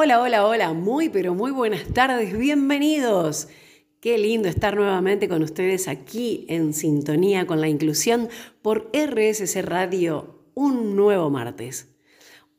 Hola, 0.00 0.20
hola, 0.20 0.46
hola, 0.46 0.72
muy 0.74 1.08
pero 1.08 1.34
muy 1.34 1.50
buenas 1.50 1.82
tardes, 1.92 2.38
bienvenidos. 2.38 3.48
Qué 3.98 4.16
lindo 4.16 4.48
estar 4.48 4.76
nuevamente 4.76 5.28
con 5.28 5.42
ustedes 5.42 5.88
aquí 5.88 6.46
en 6.48 6.72
sintonía 6.72 7.48
con 7.48 7.60
la 7.60 7.66
inclusión 7.66 8.28
por 8.62 8.92
RSC 8.92 9.60
Radio 9.60 10.38
un 10.54 10.94
nuevo 10.94 11.30
martes. 11.30 11.88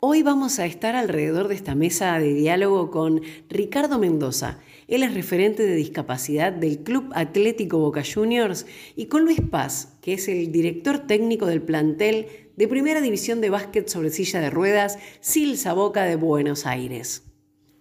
Hoy 0.01 0.21
vamos 0.21 0.59
a 0.59 0.65
estar 0.65 0.97
alrededor 0.97 1.47
de 1.47 1.55
esta 1.55 1.75
mesa 1.75 2.19
de 2.19 2.33
diálogo 2.33 2.91
con 2.91 3.21
Ricardo 3.47 3.99
Mendoza. 3.99 4.59
Él 4.89 5.03
es 5.03 5.13
referente 5.13 5.65
de 5.65 5.75
discapacidad 5.75 6.51
del 6.51 6.79
Club 6.79 7.09
Atlético 7.13 7.79
Boca 7.79 8.03
Juniors 8.03 8.65
y 8.97 9.05
con 9.05 9.23
Luis 9.23 9.39
Paz, 9.49 9.97
que 10.01 10.15
es 10.15 10.27
el 10.27 10.51
director 10.51 11.07
técnico 11.07 11.45
del 11.45 11.61
plantel 11.61 12.27
de 12.57 12.67
Primera 12.67 12.99
División 12.99 13.39
de 13.39 13.49
Básquet 13.49 13.87
sobre 13.87 14.09
silla 14.09 14.41
de 14.41 14.49
ruedas 14.49 14.99
Silsa 15.21 15.71
Boca 15.71 16.03
de 16.03 16.17
Buenos 16.17 16.65
Aires. 16.65 17.28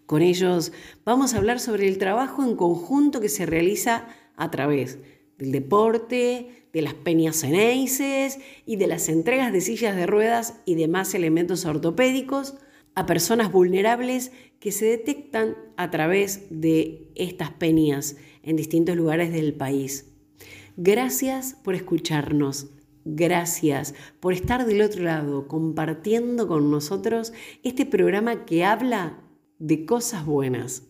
Con 0.08 0.22
ellos 0.22 0.72
vamos 1.04 1.34
a 1.34 1.36
hablar 1.36 1.60
sobre 1.60 1.86
el 1.86 1.98
trabajo 1.98 2.42
en 2.42 2.56
conjunto 2.56 3.20
que 3.20 3.28
se 3.28 3.44
realiza 3.44 4.08
a 4.36 4.50
través 4.50 4.96
del 5.36 5.52
deporte, 5.52 6.64
de 6.72 6.80
las 6.80 6.94
peñas 6.94 7.36
ceneices 7.36 8.38
y 8.64 8.76
de 8.76 8.86
las 8.86 9.10
entregas 9.10 9.52
de 9.52 9.60
sillas 9.60 9.96
de 9.96 10.06
ruedas 10.06 10.62
y 10.64 10.76
demás 10.76 11.12
elementos 11.12 11.66
ortopédicos 11.66 12.54
a 12.94 13.04
personas 13.04 13.52
vulnerables 13.52 14.32
que 14.60 14.72
se 14.72 14.86
detectan 14.86 15.58
a 15.76 15.90
través 15.90 16.46
de 16.48 17.10
estas 17.14 17.50
peñas 17.50 18.16
en 18.42 18.56
distintos 18.56 18.96
lugares 18.96 19.30
del 19.30 19.52
país. 19.52 20.10
Gracias 20.78 21.54
por 21.62 21.74
escucharnos. 21.74 22.70
Gracias 23.04 23.94
por 24.20 24.32
estar 24.32 24.64
del 24.64 24.80
otro 24.80 25.02
lado 25.02 25.48
compartiendo 25.48 26.48
con 26.48 26.70
nosotros 26.70 27.34
este 27.62 27.84
programa 27.84 28.46
que 28.46 28.64
habla 28.64 29.27
de 29.58 29.84
cosas 29.84 30.24
buenas. 30.24 30.84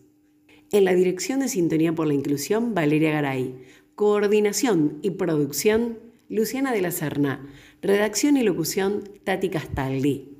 En 0.71 0.85
la 0.85 0.93
dirección 0.93 1.39
de 1.39 1.47
Sintonía 1.47 1.93
por 1.93 2.07
la 2.07 2.13
Inclusión, 2.13 2.73
Valeria 2.75 3.11
Garay. 3.11 3.63
Coordinación 3.95 4.99
y 5.01 5.11
producción, 5.11 5.99
Luciana 6.29 6.71
de 6.71 6.81
la 6.81 6.91
Serna. 6.91 7.47
Redacción 7.81 8.37
y 8.37 8.43
locución, 8.43 9.03
Tati 9.23 9.49
Castaldi. 9.49 10.37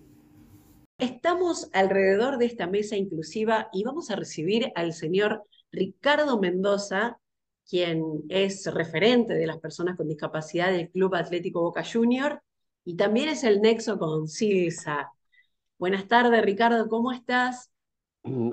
Estamos 0.99 1.69
alrededor 1.73 2.37
de 2.37 2.45
esta 2.45 2.67
mesa 2.67 2.95
inclusiva 2.95 3.69
y 3.73 3.83
vamos 3.83 4.11
a 4.11 4.15
recibir 4.15 4.71
al 4.75 4.93
señor 4.93 5.43
Ricardo 5.71 6.39
Mendoza, 6.39 7.19
quien 7.67 8.03
es 8.29 8.65
referente 8.73 9.33
de 9.33 9.47
las 9.47 9.59
personas 9.59 9.95
con 9.95 10.07
discapacidad 10.07 10.71
del 10.71 10.89
Club 10.89 11.15
Atlético 11.15 11.61
Boca 11.61 11.83
Junior 11.83 12.41
y 12.83 12.95
también 12.95 13.29
es 13.29 13.43
el 13.43 13.61
nexo 13.61 13.97
con 13.97 14.27
Silsa. 14.27 15.11
Buenas 15.77 16.07
tardes, 16.07 16.43
Ricardo, 16.43 16.87
¿cómo 16.89 17.11
estás? 17.11 17.69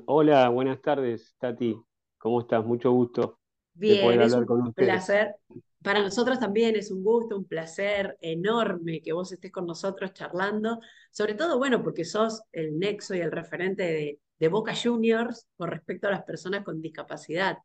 Hola, 0.07 0.49
buenas 0.49 0.81
tardes, 0.81 1.35
Tati. 1.39 1.77
¿Cómo 2.19 2.41
estás? 2.41 2.65
Mucho 2.65 2.93
gusto 2.93 3.39
de 3.75 4.01
poder 4.03 4.23
hablar 4.23 4.47
con. 4.47 4.73
Placer. 4.73 5.35
Para 5.83 6.03
nosotros 6.03 6.41
también 6.41 6.75
es 6.77 6.91
un 6.91 7.05
gusto, 7.05 7.37
un 7.37 7.45
placer 7.45 8.17
enorme 8.21 9.03
que 9.03 9.13
vos 9.13 9.31
estés 9.31 9.53
con 9.53 9.67
nosotros 9.67 10.13
charlando, 10.15 10.81
sobre 11.11 11.35
todo, 11.35 11.59
bueno, 11.59 11.83
porque 11.83 12.05
sos 12.05 12.43
el 12.53 12.79
nexo 12.79 13.15
y 13.15 13.21
el 13.21 13.31
referente 13.31 14.19
de, 14.39 14.49
Boca 14.49 14.75
Juniors 14.75 15.47
con 15.57 15.71
respecto 15.71 16.09
a 16.09 16.11
las 16.11 16.25
personas 16.25 16.65
con 16.65 16.81
discapacidad. 16.81 17.59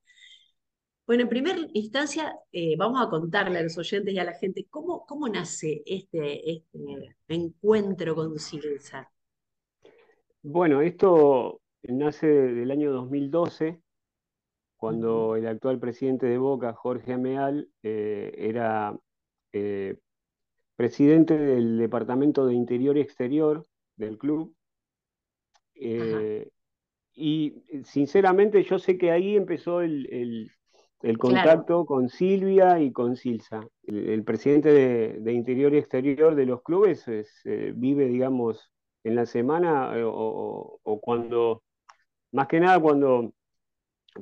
Bueno, 1.08 1.24
en 1.24 1.30
primera 1.30 1.60
instancia, 1.74 2.36
eh, 2.52 2.76
vamos 2.78 3.02
a 3.06 3.10
contarle 3.10 3.60
a 3.60 3.64
los 3.64 3.78
oyentes 3.78 4.14
y 4.14 4.20
a 4.20 4.24
la 4.24 4.34
gente 4.34 4.68
cómo, 4.70 5.06
cómo 5.06 5.28
nace 5.28 5.82
este, 5.86 6.52
este 6.52 7.16
encuentro 7.28 8.16
con 8.16 8.38
Silsa. 8.38 9.12
Bueno, 10.44 10.82
esto 10.82 11.61
nace 11.84 12.28
del 12.28 12.72
año 12.72 12.92
2012, 12.92 13.82
cuando 14.78 15.36
el 15.36 15.48
actual 15.48 15.80
presidente 15.80 16.26
de 16.26 16.38
Boca, 16.38 16.74
Jorge 16.74 17.14
Ameal, 17.14 17.70
eh, 17.84 18.34
era 18.38 18.98
eh, 19.54 19.98
presidente 20.76 21.38
del 21.38 21.78
Departamento 21.78 22.46
de 22.46 22.56
Interior 22.56 22.98
y 22.98 23.02
Exterior 23.02 23.66
del 23.96 24.18
club. 24.18 24.56
Eh, 25.76 26.50
y 27.14 27.64
sinceramente 27.84 28.64
yo 28.64 28.80
sé 28.80 28.98
que 28.98 29.12
ahí 29.12 29.36
empezó 29.36 29.82
el, 29.82 30.52
contacto 31.20 31.86
con 31.86 32.10
Silvia 32.10 32.80
y 32.80 32.92
con 32.92 33.16
Silsa. 33.16 33.68
El, 33.84 34.24
presidente 34.24 34.72
de, 35.20 35.34
Interior 35.34 35.74
y 35.74 35.78
Exterior 35.78 36.36
de 36.36 36.46
los 36.46 36.64
clubes 36.64 37.06
vive, 37.76 38.06
digamos, 38.08 38.72
en 39.04 39.16
la 39.16 39.26
semana 39.26 39.92
o 40.06 41.00
cuando 41.02 41.64
más 42.32 42.48
que 42.48 42.60
nada 42.60 42.80
cuando, 42.80 43.34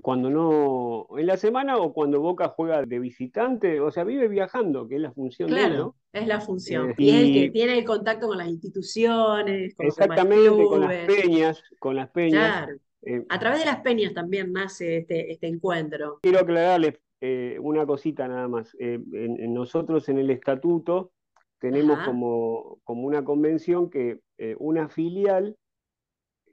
cuando 0.02 0.30
no, 0.30 1.08
en 1.18 1.26
la 1.26 1.38
semana 1.38 1.78
o 1.78 1.94
cuando 1.94 2.20
Boca 2.22 2.50
juega 2.50 2.84
de 2.84 3.00
visitante, 3.00 3.80
o 3.80 3.92
sea, 3.92 4.04
vive 4.04 4.28
viajando, 4.28 4.88
que 4.88 4.96
es 4.96 5.02
la 5.02 5.12
función 5.12 5.50
de 5.50 5.64
él, 5.64 5.78
¿no? 5.78 5.96
Es 6.14 6.28
la 6.28 6.42
función. 6.42 6.92
Eh, 6.92 6.96
y, 6.98 7.10
es 7.10 7.16
el 7.16 7.34
que 7.34 7.50
tiene 7.52 7.78
el 7.78 7.86
contacto 7.86 8.28
con 8.28 8.38
las 8.38 8.48
instituciones, 8.48 9.76
con 9.76 9.88
Exactamente, 9.88 10.50
con 10.50 10.82
las 10.82 11.06
peñas, 11.06 11.64
con 11.80 11.96
las 11.96 12.10
peñas. 12.10 12.66
Claro. 12.66 12.78
Eh, 13.02 13.26
a 13.30 13.40
través 13.40 13.60
de 13.60 13.66
las 13.66 13.82
peñas 13.82 14.14
también 14.14 14.52
nace 14.52 14.98
este, 14.98 15.32
este 15.32 15.48
encuentro. 15.48 16.20
Quiero 16.22 16.40
aclararles 16.40 16.96
eh, 17.22 17.58
una 17.62 17.86
cosita 17.86 18.28
nada 18.28 18.48
más. 18.48 18.76
En, 18.80 19.54
nosotros 19.54 20.10
en 20.10 20.20
el 20.20 20.30
estatuto 20.30 21.12
tenemos 21.60 22.00
como, 22.06 22.80
como, 22.84 23.08
una 23.08 23.24
convención 23.24 23.90
que 23.90 24.20
una 24.58 24.88
filial 24.88 25.58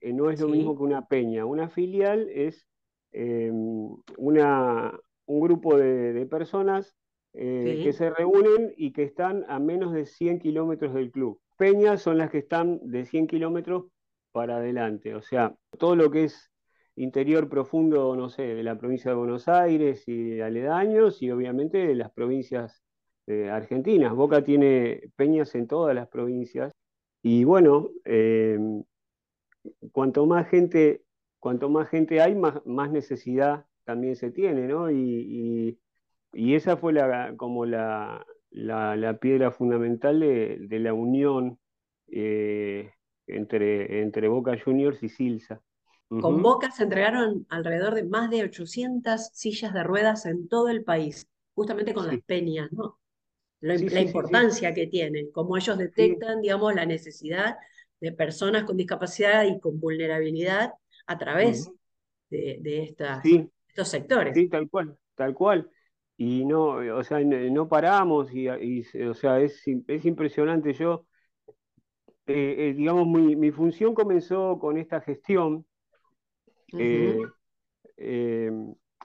eh, 0.06 0.12
no 0.12 0.31
es 0.31 0.41
lo 0.41 0.47
mismo 0.47 0.77
que 0.77 0.84
una 0.84 1.09
peña. 1.09 1.44
Una 1.44 1.69
filial 1.69 2.28
es 2.33 2.65
eh, 3.11 3.50
una, 4.17 4.97
un 5.27 5.41
grupo 5.41 5.77
de, 5.77 6.25
personas 6.27 6.94
eh, 7.33 7.81
que 7.83 7.93
se 7.93 8.11
reúnen 8.11 8.72
y 8.77 8.93
que 8.93 9.03
están 9.03 9.44
a 9.49 9.59
menos 9.59 9.93
de 9.93 10.06
100 10.06 10.39
kilómetros 10.39 10.94
del 10.94 11.11
club. 11.11 11.41
Peñas 11.59 12.03
son 12.03 12.19
las 12.19 12.31
que 12.31 12.39
están 12.39 12.78
de 12.84 13.05
100 13.05 13.27
kilómetros 13.27 13.87
para 14.31 14.59
adelante. 14.59 15.17
O 15.17 15.22
sea, 15.22 15.56
todo 15.77 15.97
lo 15.97 16.09
que 16.12 16.25
es 16.25 16.53
interior 16.94 17.49
profundo, 17.49 18.15
no 18.15 18.28
sé, 18.28 18.55
de 18.55 18.62
la 18.62 18.78
provincia 18.78 19.11
de 19.11 19.17
Buenos 19.17 19.49
Aires 19.49 20.06
y 20.06 20.41
aledaños 20.41 21.21
y 21.21 21.33
obviamente 21.33 21.78
de 21.78 21.97
las 21.97 22.12
provincias 22.12 22.81
argentinas. 23.50 24.15
Boca 24.15 24.44
tiene 24.44 25.11
peñas 25.17 25.56
en 25.56 25.67
todas 25.67 25.97
las 25.97 26.06
provincias. 26.06 26.73
Y 27.23 27.43
bueno, 27.43 27.91
cuanto 29.93 30.27
más 30.27 30.49
gente, 30.49 31.04
cuanto 31.41 31.69
más 31.69 31.88
gente 31.88 32.21
hay, 32.21 32.34
más, 32.34 32.65
más 32.66 32.91
necesidad 32.91 33.66
también 33.84 34.16
se 34.16 34.31
tiene, 34.31 34.66
¿no? 34.66 34.91
Y, 34.91 35.78
esa 36.32 36.77
fue 36.77 36.93
la, 36.93 37.34
como 37.37 37.65
la, 37.65 38.26
la, 38.50 39.19
piedra 39.19 39.50
fundamental 39.50 40.21
de, 40.21 40.78
la 40.81 40.93
unión 40.93 41.59
eh, 42.09 42.93
entre, 43.26 44.03
entre 44.03 44.28
Boca 44.28 44.55
Juniors 44.62 45.03
y 45.03 45.09
Silsa. 45.09 45.62
Con 46.09 46.43
Boca 46.43 46.71
se 46.71 46.82
entregaron 46.82 47.47
alrededor 47.49 47.94
de 47.94 48.05
más 48.05 48.28
de 48.31 48.43
800 48.44 49.31
sillas 49.32 49.72
de 49.72 49.82
ruedas 49.82 50.26
en 50.26 50.47
todo 50.47 50.69
el 50.69 50.84
país, 50.84 51.26
justamente 51.55 51.94
con 51.94 52.06
las 52.06 52.21
peñas, 52.21 52.71
¿no? 52.71 52.99
la 53.60 54.00
importancia 54.00 54.75
que 54.75 54.87
tienen, 54.87 55.31
cómo 55.32 55.56
ellos 55.56 55.78
detectan, 55.78 56.43
digamos, 56.43 56.75
la 56.75 56.87
necesidad 56.87 57.56
de 58.01 58.12
personas 58.12 58.65
con 58.65 58.77
discapacidad 58.77 59.45
y 59.45 59.59
con 59.59 59.81
vulnerabilidad 59.81 60.73
a 61.07 61.19
través 61.19 61.71
de, 62.31 62.83
estas, 62.83 63.25
estos 63.69 63.89
sectores. 63.89 64.34
Sí, 64.34 64.49
tal 64.49 64.69
cual, 64.69 64.97
tal 65.15 65.34
cual. 65.34 65.71
Y 66.17 66.45
no, 66.45 66.77
o 66.97 67.05
sea, 67.05 67.21
no 67.21 67.69
paramos 67.69 68.33
y, 68.33 68.49
o 68.49 69.15
sea, 69.15 69.41
es, 69.41 69.62
es 69.87 70.05
impresionante. 70.05 70.73
Yo, 70.73 71.06
eh, 72.27 72.56
eh, 72.59 72.75
digamos, 72.75 73.06
mi, 73.06 73.37
mi, 73.37 73.51
función 73.51 73.95
comenzó 73.95 74.59
con 74.59 74.79
esta 74.79 75.01
gestión. 75.01 75.67
Eh, 76.79 77.23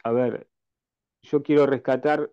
a 0.03 0.11
ver, 0.11 0.47
yo 1.21 1.43
quiero 1.43 1.65
rescatar 1.65 2.31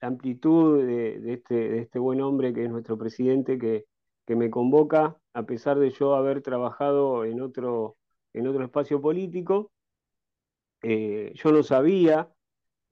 la 0.00 0.08
amplitud 0.08 0.84
de, 0.84 1.20
de, 1.20 1.32
este, 1.34 1.54
de 1.54 1.78
este 1.80 1.98
buen 1.98 2.20
hombre 2.20 2.52
que 2.52 2.64
es 2.64 2.70
nuestro 2.70 2.98
presidente, 2.98 3.58
que, 3.58 3.84
que 4.28 4.36
me 4.36 4.50
convoca, 4.50 5.16
a 5.32 5.44
pesar 5.44 5.78
de 5.78 5.88
yo 5.88 6.14
haber 6.14 6.42
trabajado 6.42 7.24
en 7.24 7.40
otro, 7.40 7.96
en 8.34 8.46
otro 8.46 8.62
espacio 8.62 9.00
político. 9.00 9.72
Eh, 10.82 11.32
yo 11.34 11.50
no 11.50 11.62
sabía, 11.62 12.28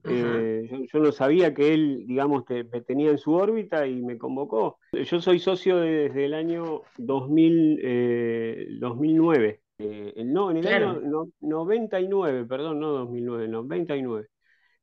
eh, 0.03 0.67
yo, 0.91 0.99
no 0.99 1.11
sabía 1.11 1.53
que 1.53 1.75
él, 1.75 2.05
digamos, 2.07 2.43
me 2.49 2.81
tenía 2.81 3.11
en 3.11 3.19
su 3.19 3.33
órbita 3.33 3.85
y 3.85 4.01
me 4.01 4.17
convocó. 4.17 4.79
Yo 4.91 5.21
soy 5.21 5.37
socio 5.37 5.77
desde 5.77 6.25
el 6.25 6.33
año 6.33 6.81
2000, 6.97 8.79
2009. 8.79 9.61
Eh, 9.77 10.23
no, 10.25 10.49
en 10.49 10.57
el 10.57 10.67
año 10.67 11.27
99, 11.41 12.45
perdón, 12.45 12.79
no 12.79 12.93
2009, 12.93 13.47
99. 13.47 14.27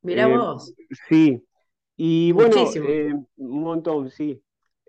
Mirá 0.03 0.29
vos. 0.29 0.73
Sí, 1.09 1.45
y 1.97 2.31
bueno, 2.31 2.55
un 3.39 3.61
montón, 3.61 4.09
sí. 4.09 4.41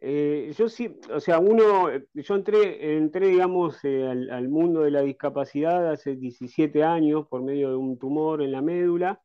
Eh, 0.07 0.53
yo 0.55 0.69
sí, 0.69 0.99
o 1.11 1.19
sea, 1.19 1.39
uno, 1.39 1.89
yo 2.13 2.35
entré, 2.35 2.95
entré 2.95 3.29
digamos, 3.29 3.83
eh, 3.83 4.05
al, 4.07 4.49
mundo 4.49 4.81
de 4.81 4.91
la 4.91 5.01
discapacidad 5.01 5.91
hace 5.91 6.15
17 6.15 6.83
años 6.83 7.25
por 7.27 7.41
medio 7.41 7.71
de 7.71 7.75
un 7.75 7.97
tumor 7.97 8.43
en 8.43 8.51
la 8.51 8.61
médula. 8.61 9.19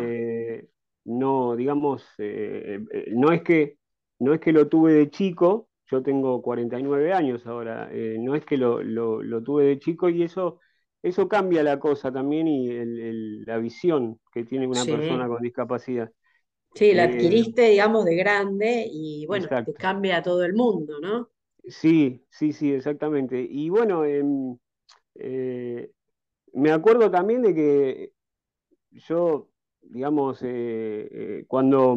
Eh, 0.00 0.68
no, 1.04 1.56
digamos, 1.56 2.06
no, 2.16 3.32
es 3.32 3.42
que, 3.42 3.78
no 4.20 4.34
es 4.34 4.40
que 4.40 4.52
lo 4.52 4.68
tuve 4.68 4.92
de 4.92 5.10
chico, 5.10 5.68
yo 5.90 6.00
tengo 6.00 6.42
49 6.42 7.12
años 7.12 7.44
ahora, 7.44 7.90
no 8.20 8.36
es 8.36 8.44
que 8.44 8.56
lo, 8.56 8.78
tuve 9.42 9.64
de 9.64 9.80
chico 9.80 10.08
y 10.08 10.22
eso, 10.22 10.60
eso 11.02 11.26
cambia 11.28 11.64
la 11.64 11.80
cosa 11.80 12.12
también 12.12 12.46
y 12.46 13.44
la 13.44 13.58
visión 13.58 14.20
que 14.32 14.44
tiene 14.44 14.68
una 14.68 14.84
persona 14.84 15.26
con 15.26 15.42
discapacidad. 15.42 16.12
Sí, 16.74 16.92
la 16.92 17.04
eh, 17.04 17.08
adquiriste, 17.08 17.70
digamos, 17.70 18.04
de 18.04 18.16
grande 18.16 18.88
y 18.90 19.26
bueno, 19.26 19.48
te 19.64 19.74
cambia 19.74 20.22
todo 20.22 20.44
el 20.44 20.54
mundo, 20.54 21.00
¿no? 21.00 21.28
Sí, 21.68 22.24
sí, 22.30 22.52
sí, 22.52 22.72
exactamente. 22.72 23.46
Y 23.48 23.68
bueno, 23.68 24.04
em, 24.04 24.56
eh, 25.16 25.90
me 26.54 26.72
acuerdo 26.72 27.10
también 27.10 27.42
de 27.42 27.54
que 27.54 28.12
yo, 28.92 29.50
digamos, 29.82 30.40
eh, 30.42 31.44
cuando 31.48 31.96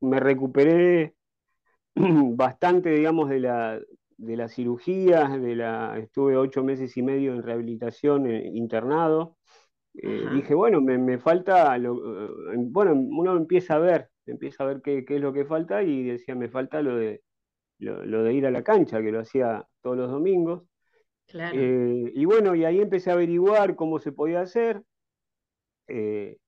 me 0.00 0.20
recuperé 0.20 1.14
bastante, 1.96 2.90
digamos, 2.90 3.30
de 3.30 3.40
la, 3.40 3.80
de 4.18 4.36
las 4.36 4.54
cirugías, 4.54 5.40
de 5.40 5.56
la, 5.56 5.98
estuve 5.98 6.36
ocho 6.36 6.64
meses 6.64 6.96
y 6.96 7.02
medio 7.02 7.34
en 7.34 7.42
rehabilitación 7.42 8.30
internado, 8.30 9.37
dije, 10.02 10.54
bueno, 10.54 10.80
me, 10.80 11.18
falta, 11.18 11.76
bueno, 11.78 12.92
uno 12.92 13.36
empieza 13.36 13.74
a 13.74 13.78
ver 13.78 14.10
empieza 14.30 14.64
a 14.64 14.66
ver 14.66 14.80
qué, 14.82 15.04
es 15.06 15.20
lo 15.20 15.32
que 15.32 15.44
falta 15.44 15.82
y 15.82 16.04
decía, 16.04 16.34
me 16.34 16.48
falta 16.48 16.82
lo 16.82 16.96
de, 16.96 17.22
lo, 17.78 18.22
de 18.22 18.34
ir 18.34 18.46
a 18.46 18.50
la 18.50 18.62
cancha, 18.62 19.02
que 19.02 19.12
lo 19.12 19.20
hacía 19.20 19.64
todos 19.82 19.96
los 19.96 20.10
domingos. 20.10 20.64
Eh, 21.32 22.12
y 22.14 22.24
bueno, 22.24 22.54
y 22.54 22.64
ahí 22.64 22.80
empecé 22.80 23.10
a 23.10 23.14
averiguar 23.14 23.76
cómo 23.76 23.98
se 23.98 24.12
podía 24.12 24.40
hacer. 24.40 24.82
Eh, 25.86 26.38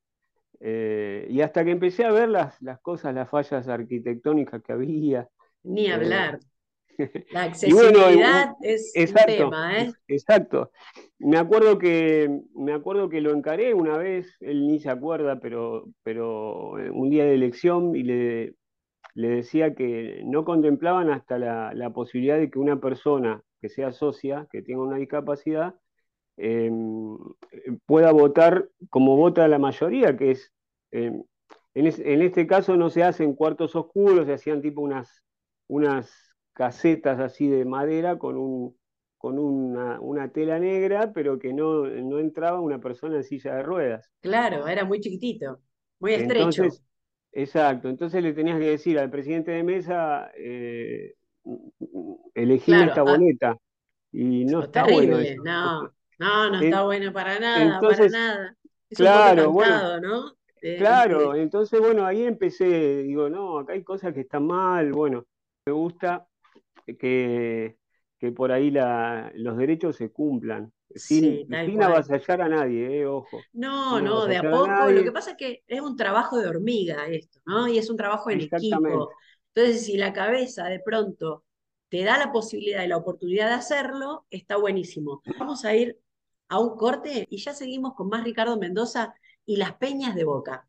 eh, 0.61 1.27
y 1.31 1.41
hasta 1.41 1.65
que 1.65 1.71
empecé 1.71 2.05
a 2.05 2.13
ver 2.13 2.29
las, 2.29 2.61
las 2.63 2.81
cosas, 2.81 3.15
las 3.15 3.29
fallas 3.29 3.69
arquitectónicas 3.69 4.63
que 4.63 4.73
había. 4.73 5.29
Ni 5.63 5.91
hablar. 5.91 6.41
La 7.33 7.45
accesibilidad 7.45 8.55
es 8.63 8.93
exacto, 8.95 9.33
un 9.33 9.39
tema, 9.51 9.79
¿eh? 9.79 9.93
Exacto. 10.09 10.71
Me 11.19 11.37
acuerdo 11.37 11.79
que 11.79 12.41
me 12.55 12.73
acuerdo 12.73 13.09
que 13.09 13.21
lo 13.21 13.33
encaré 13.33 13.75
una 13.75 13.97
vez, 13.99 14.37
él 14.41 14.67
ni 14.67 14.81
se 14.81 14.91
acuerda, 14.91 15.41
pero, 15.41 15.87
pero 16.03 16.79
eh, 16.79 16.91
un 16.91 17.11
día 17.11 17.25
de 17.25 17.35
elección 17.35 17.95
y 17.95 18.03
le, 18.03 18.55
le 19.15 19.29
decía 19.29 19.75
que 19.75 20.23
no 20.25 20.45
contemplaban 20.45 21.11
hasta 21.11 21.39
la, 21.39 21.91
posibilidad 21.91 22.39
de 22.39 22.51
que 22.51 22.59
una 22.59 22.81
persona 22.81 23.43
que 23.61 23.69
sea 23.69 23.93
socia, 23.93 24.47
que 24.51 24.63
tenga 24.63 24.83
una 24.83 24.97
discapacidad, 24.97 25.75
em, 26.37 27.19
pueda 27.87 28.13
votar 28.13 28.69
como 28.89 29.17
vota 29.17 29.47
la 29.49 29.59
mayoría, 29.59 30.17
que 30.17 30.33
es, 30.33 30.53
em, 30.91 31.23
en, 31.75 31.87
en, 31.87 32.23
este 32.23 32.47
caso 32.47 32.77
no 32.77 32.91
se 32.91 33.05
hacen 33.05 33.35
cuartos 33.35 33.77
oscuros, 33.77 34.27
se 34.27 34.33
hacían 34.33 34.63
tipo 34.63 34.81
unas, 34.81 35.23
unas 35.69 36.30
casetas 36.61 37.19
así 37.21 37.49
de 37.49 37.65
madera 37.65 38.19
con, 38.19 38.37
un, 38.37 38.77
con 39.17 39.39
una, 39.39 40.31
tela 40.31 40.59
negra, 40.59 41.11
pero 41.11 41.39
que 41.39 41.55
no, 41.55 41.87
entraba 41.87 42.61
una 42.61 42.79
persona 42.79 43.17
en 43.17 43.25
silla 43.25 43.55
de 43.55 43.63
ruedas. 43.63 44.13
Claro, 44.21 44.69
era 44.69 44.85
muy 44.85 45.01
chiquitito, 45.01 45.63
muy 46.01 46.13
estrecho. 46.13 46.65
exacto, 47.33 47.89
entonces 47.89 48.23
le 48.23 48.35
tenías 48.35 48.59
que 48.59 48.73
decir 48.73 48.99
al 48.99 49.09
presidente 49.09 49.53
de 49.53 49.63
mesa, 49.63 50.31
eh, 50.37 51.15
elegí 52.35 52.75
esta 52.75 53.05
boleta. 53.05 53.57
Y 54.13 54.45
no 54.45 54.65
está 54.65 54.85
bueno 54.85 55.17
No, 55.43 55.91
no, 56.19 56.51
no 56.51 56.61
está 56.61 56.83
bueno 56.83 57.11
para 57.11 57.41
nada, 57.41 57.81
para 57.81 58.09
nada. 58.09 58.57
claro, 58.91 59.51
bueno, 59.51 59.99
¿no? 59.99 60.35
claro, 60.77 61.35
entonces 61.37 61.81
bueno, 61.81 62.05
ahí 62.05 62.25
empecé, 62.25 63.05
digo, 63.05 63.31
no, 63.31 63.61
acá 63.61 63.73
hay 63.73 63.83
cosas 63.83 64.13
que 64.13 64.21
están 64.21 64.47
mal, 64.47 64.93
bueno, 64.93 65.25
me 65.65 65.73
gusta 65.73 66.27
que, 66.99 67.77
que 68.19 68.33
por 68.33 68.53
ahí 68.53 68.71
la, 68.71 69.33
los 69.35 69.57
derechos 69.57 69.97
se 69.97 70.11
cumplan. 70.11 70.73
Sin, 70.93 71.47
sin 71.47 71.83
avasallar 71.83 72.43
a 72.43 72.49
nadie, 72.49 73.03
eh, 73.03 73.07
ojo. 73.07 73.39
No, 73.53 74.01
no, 74.01 74.27
de 74.27 74.39
a 74.39 74.43
poco. 74.43 74.91
lo 74.91 75.05
que 75.05 75.13
pasa 75.13 75.33
es 75.33 75.37
que 75.37 75.63
es 75.69 75.81
un 75.81 75.97
trabajo 75.97 76.37
de 76.39 76.49
hormiga 76.49 77.07
esto, 77.07 77.39
¿no? 77.47 77.69
Y 77.69 77.79
es 77.79 77.89
un 77.91 77.97
trabajo 77.97 78.29
en 78.29 78.41
equipo. 78.41 79.11
Entonces, 79.55 79.87
si 79.87 79.97
la 79.97 80.13
cabeza 80.13 80.65
de 80.65 80.81
pronto 80.81 81.45
te 81.91 82.03
da 82.03 82.19
la 82.19 82.33
posibilidad 82.33 82.83
y 82.83 82.89
la 82.89 82.97
oportunidad 82.97 83.49
de 83.49 83.55
hacerlo, 83.55 84.27
está 84.31 84.57
buenísimo. 84.57 85.23
Vamos 85.39 85.65
a 85.65 85.75
ir 85.75 85.97
a 86.49 86.59
un 86.59 86.77
corte 86.77 87.27
y 87.31 87.39
ya 87.39 87.55
seguimos 87.55 87.95
con 87.95 88.09
más 88.09 88.25
Ricardo 88.25 88.59
Mendoza 88.59 89.15
y 89.47 89.57
las 89.57 89.75
peñas 89.75 90.17
de 90.17 90.25
Boca. 90.25 90.67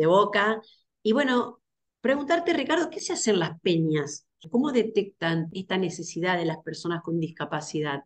Boca. 0.06 0.62
Y 1.02 1.12
bueno, 1.12 1.60
preguntarte, 2.00 2.54
Ricardo, 2.54 2.88
¿qué 2.88 2.98
se 2.98 3.12
hacen 3.12 3.38
las 3.38 3.60
peñas? 3.60 4.26
¿Cómo 4.50 4.72
detectan 4.72 5.50
esta 5.52 5.76
necesidad 5.76 6.38
de 6.38 6.46
las 6.46 6.62
personas 6.62 7.02
con 7.02 7.20
discapacidad? 7.20 8.04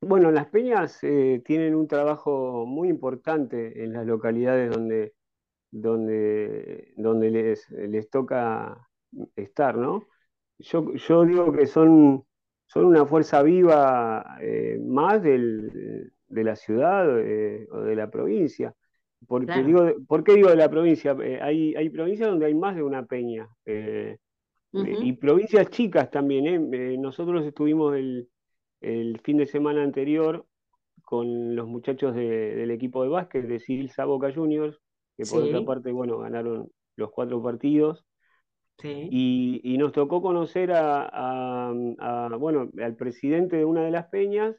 Bueno, 0.00 0.30
las 0.30 0.46
peñas 0.46 1.02
eh, 1.02 1.42
tienen 1.44 1.74
un 1.74 1.88
trabajo 1.88 2.66
muy 2.66 2.88
importante 2.88 3.82
en 3.82 3.94
las 3.94 4.06
localidades 4.06 4.70
donde, 4.70 5.14
donde, 5.72 6.94
donde 6.96 7.30
les, 7.32 7.68
les 7.70 8.08
toca 8.10 8.87
estar, 9.36 9.76
¿no? 9.76 10.06
Yo, 10.58 10.92
yo 10.94 11.24
digo 11.24 11.52
que 11.52 11.66
son, 11.66 12.24
son 12.66 12.84
una 12.84 13.06
fuerza 13.06 13.42
viva 13.42 14.38
eh, 14.40 14.78
más 14.84 15.22
del, 15.22 16.12
de 16.26 16.44
la 16.44 16.56
ciudad 16.56 17.06
eh, 17.20 17.66
o 17.70 17.80
de 17.80 17.96
la 17.96 18.10
provincia. 18.10 18.74
Porque 19.26 19.62
digo, 19.64 19.84
¿Por 20.06 20.22
qué 20.22 20.34
digo 20.34 20.48
de 20.48 20.56
la 20.56 20.68
provincia? 20.68 21.16
Eh, 21.22 21.40
hay, 21.42 21.74
hay 21.74 21.90
provincias 21.90 22.28
donde 22.28 22.46
hay 22.46 22.54
más 22.54 22.76
de 22.76 22.82
una 22.82 23.04
peña. 23.04 23.48
Y 24.72 25.12
provincias 25.14 25.70
chicas 25.70 26.10
también. 26.10 26.70
nosotros 27.00 27.44
estuvimos 27.44 27.96
el, 27.96 28.28
el, 28.80 29.18
fin 29.20 29.38
de 29.38 29.46
semana 29.46 29.82
anterior 29.82 30.46
con 31.02 31.56
los 31.56 31.66
muchachos 31.66 32.14
del 32.14 32.70
equipo 32.70 33.02
de 33.02 33.08
básquet 33.08 33.46
de 33.46 33.60
Silsa 33.60 34.04
Boca 34.04 34.32
Juniors, 34.32 34.78
que 35.16 35.24
por 35.24 35.42
otra 35.42 35.64
parte, 35.64 35.90
bueno, 35.90 36.18
ganaron 36.18 36.70
los 36.96 37.10
cuatro 37.10 37.42
partidos. 37.42 38.04
Y, 38.82 39.76
nos 39.78 39.92
tocó 39.92 40.22
conocer 40.22 40.70
a, 40.72 41.72
bueno, 42.38 42.70
al 42.82 42.96
presidente 42.96 43.56
de 43.56 43.64
una 43.64 43.82
de 43.82 43.90
las 43.90 44.06
peñas 44.06 44.56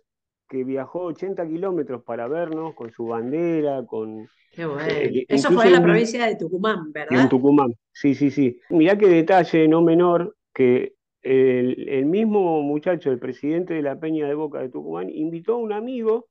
que 0.47 0.63
viajó 0.63 1.03
80 1.03 1.47
kilómetros 1.47 2.03
para 2.03 2.27
vernos 2.27 2.73
con 2.73 2.91
su 2.91 3.05
bandera, 3.05 3.85
con... 3.85 4.27
Qué 4.51 4.65
bueno. 4.65 4.83
Eh, 4.87 5.25
Eso 5.27 5.51
fue 5.51 5.67
en 5.67 5.73
la 5.73 5.83
provincia 5.83 6.25
de 6.25 6.35
Tucumán, 6.35 6.91
¿verdad? 6.91 7.21
En 7.21 7.29
Tucumán, 7.29 7.73
sí, 7.91 8.15
sí, 8.15 8.31
sí. 8.31 8.59
Mirá 8.71 8.97
qué 8.97 9.07
detalle 9.07 9.67
no 9.67 9.83
menor 9.83 10.35
que 10.53 10.95
el, 11.21 12.05
mismo 12.05 12.61
muchacho, 12.61 13.11
el 13.11 13.19
presidente 13.19 13.73
de 13.73 13.81
la 13.81 13.99
Peña 13.99 14.27
de 14.27 14.33
Boca 14.33 14.59
de 14.59 14.69
Tucumán, 14.69 15.09
invitó 15.09 15.53
a 15.53 15.57
un 15.57 15.73
amigo 15.73 16.27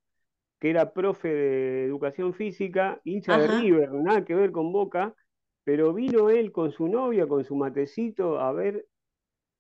que 0.59 0.71
era 0.71 0.93
profe 0.93 1.29
de 1.29 1.85
educación 1.85 2.35
física, 2.35 3.01
hincha 3.05 3.39
de 3.39 3.47
River, 3.47 3.93
nada 3.93 4.25
que 4.25 4.35
ver 4.35 4.51
con 4.51 4.73
Boca, 4.73 5.15
pero 5.69 5.93
vino 5.93 6.31
él 6.31 6.51
con 6.51 6.73
su 6.73 6.89
novia, 6.89 7.27
con 7.27 7.45
su 7.45 7.55
matecito, 7.55 8.41
a 8.41 8.53
ver 8.53 8.87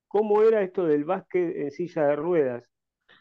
cómo 0.06 0.42
era 0.42 0.62
esto 0.62 0.86
del 0.86 1.04
básquet 1.04 1.54
en 1.54 1.70
silla 1.70 2.06
de 2.06 2.16
ruedas. 2.16 2.70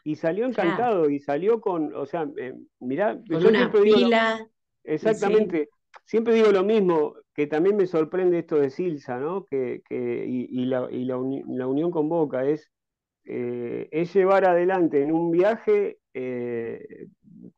Y 0.04 0.16
salió 0.16 0.46
encantado, 0.46 1.10
y 1.10 1.18
salió 1.18 1.60
con, 1.60 1.94
o 1.94 2.06
sea, 2.06 2.26
eh, 2.38 2.54
mirá, 2.80 3.20
con 3.28 3.44
una 3.44 3.70
pila. 3.70 4.48
exactamente, 4.84 5.68
siempre 6.06 6.32
digo 6.32 6.50
lo 6.50 6.64
mismo, 6.64 7.16
que 7.34 7.46
también 7.46 7.76
me 7.76 7.86
sorprende 7.86 8.38
esto 8.38 8.56
de 8.56 8.70
Silsa, 8.70 9.18
¿no? 9.18 9.44
Que, 9.44 9.82
y, 9.90 10.64
la, 10.64 10.86
unión 10.88 11.90
con 11.90 12.08
Boca 12.08 12.46
es, 12.46 12.70
eh, 13.26 13.86
es 13.92 14.14
llevar 14.14 14.46
adelante 14.46 15.02
en 15.02 15.12
un 15.12 15.30
viaje 15.30 15.98
eh, 16.14 17.08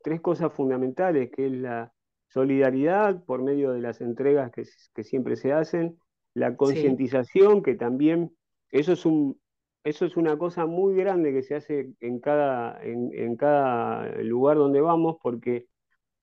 tres 0.03 0.21
cosas 0.21 0.53
fundamentales, 0.53 1.31
que 1.31 1.47
es 1.47 1.53
la 1.53 1.93
solidaridad 2.31 3.25
por 3.25 3.43
medio 3.43 3.73
de 3.73 3.81
las 3.81 4.01
entregas 4.01 4.51
que, 4.53 5.05
siempre 5.05 5.37
se 5.37 5.53
hacen, 5.53 5.99
la 6.33 6.57
concientización, 6.57 7.63
que 7.63 7.75
también, 7.75 8.37
eso 8.71 8.93
es 8.93 9.05
un, 9.05 9.41
eso 9.83 10.05
es 10.05 10.17
una 10.17 10.37
cosa 10.39 10.67
muy 10.67 10.95
grande 10.95 11.33
que 11.33 11.43
se 11.43 11.57
hace 11.57 11.93
en 12.01 12.21
cada, 12.21 12.81
en, 12.83 13.37
cada 13.37 14.07
lugar 14.23 14.57
donde 14.59 14.81
vamos, 14.81 15.17
porque 15.23 15.67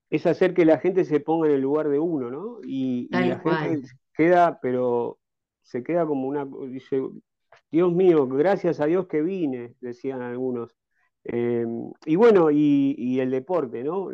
es 0.09 0.25
hacer 0.25 0.53
que 0.53 0.63
la 0.63 0.79
gente 0.79 1.03
se 1.03 1.19
ponga 1.19 1.47
en 1.47 1.55
el 1.55 1.61
lugar 1.61 1.89
de 1.89 1.99
uno, 1.99 2.29
¿no? 2.31 2.59
Y, 2.63 3.09
la 3.11 3.39
gente 3.39 3.89
queda, 4.13 4.59
pero 4.61 5.19
se 5.63 5.83
queda 5.83 6.05
como 6.05 6.29
una, 6.29 6.47
dice, 6.69 7.01
Dios 7.69 7.91
mío, 7.91 8.27
gracias 8.27 8.79
a 8.79 8.85
Dios 8.85 9.07
que 9.07 9.21
vine, 9.21 9.75
decían 9.81 10.21
algunos. 10.21 10.76
Em, 11.29 11.91
y 12.05 12.15
bueno, 12.15 12.49
y, 12.51 13.19
el 13.19 13.31
deporte, 13.31 13.83
¿no? 13.83 14.09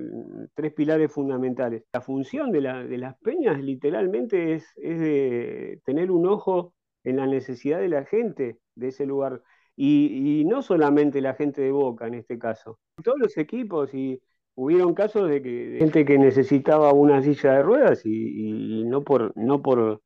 Tres 0.55 0.73
pilares 0.73 1.11
fundamentales. 1.11 1.83
La 1.93 2.01
función 2.01 2.51
de, 2.51 2.61
las 2.61 3.17
peñas 3.19 3.61
literalmente 3.61 4.53
es, 4.55 4.73
de 4.75 5.79
tener 5.85 6.09
un 6.09 6.25
ojo 6.27 6.73
en 7.03 7.17
la 7.17 7.27
necesidad 7.27 7.79
de 7.79 7.89
la 7.89 8.05
gente 8.05 8.57
de 8.75 8.87
ese 8.87 9.05
lugar. 9.05 9.41
Y, 9.75 10.43
no 10.47 10.63
solamente 10.63 11.21
la 11.21 11.35
gente 11.35 11.61
de 11.61 11.71
Boca 11.71 12.07
en 12.07 12.15
este 12.15 12.39
caso, 12.39 12.79
todos 13.03 13.19
los 13.19 13.37
equipos 13.37 13.93
y 13.93 14.19
hubieron 14.55 14.93
casos 14.93 15.29
de 15.29 15.41
que 15.41 15.77
gente 15.79 16.05
que 16.05 16.17
necesitaba 16.17 16.93
una 16.93 17.21
silla 17.21 17.53
de 17.53 17.63
ruedas 17.63 18.05
y, 18.05 18.83
no 18.85 19.03
por 19.03 19.35
no 19.35 19.61
por 19.61 20.01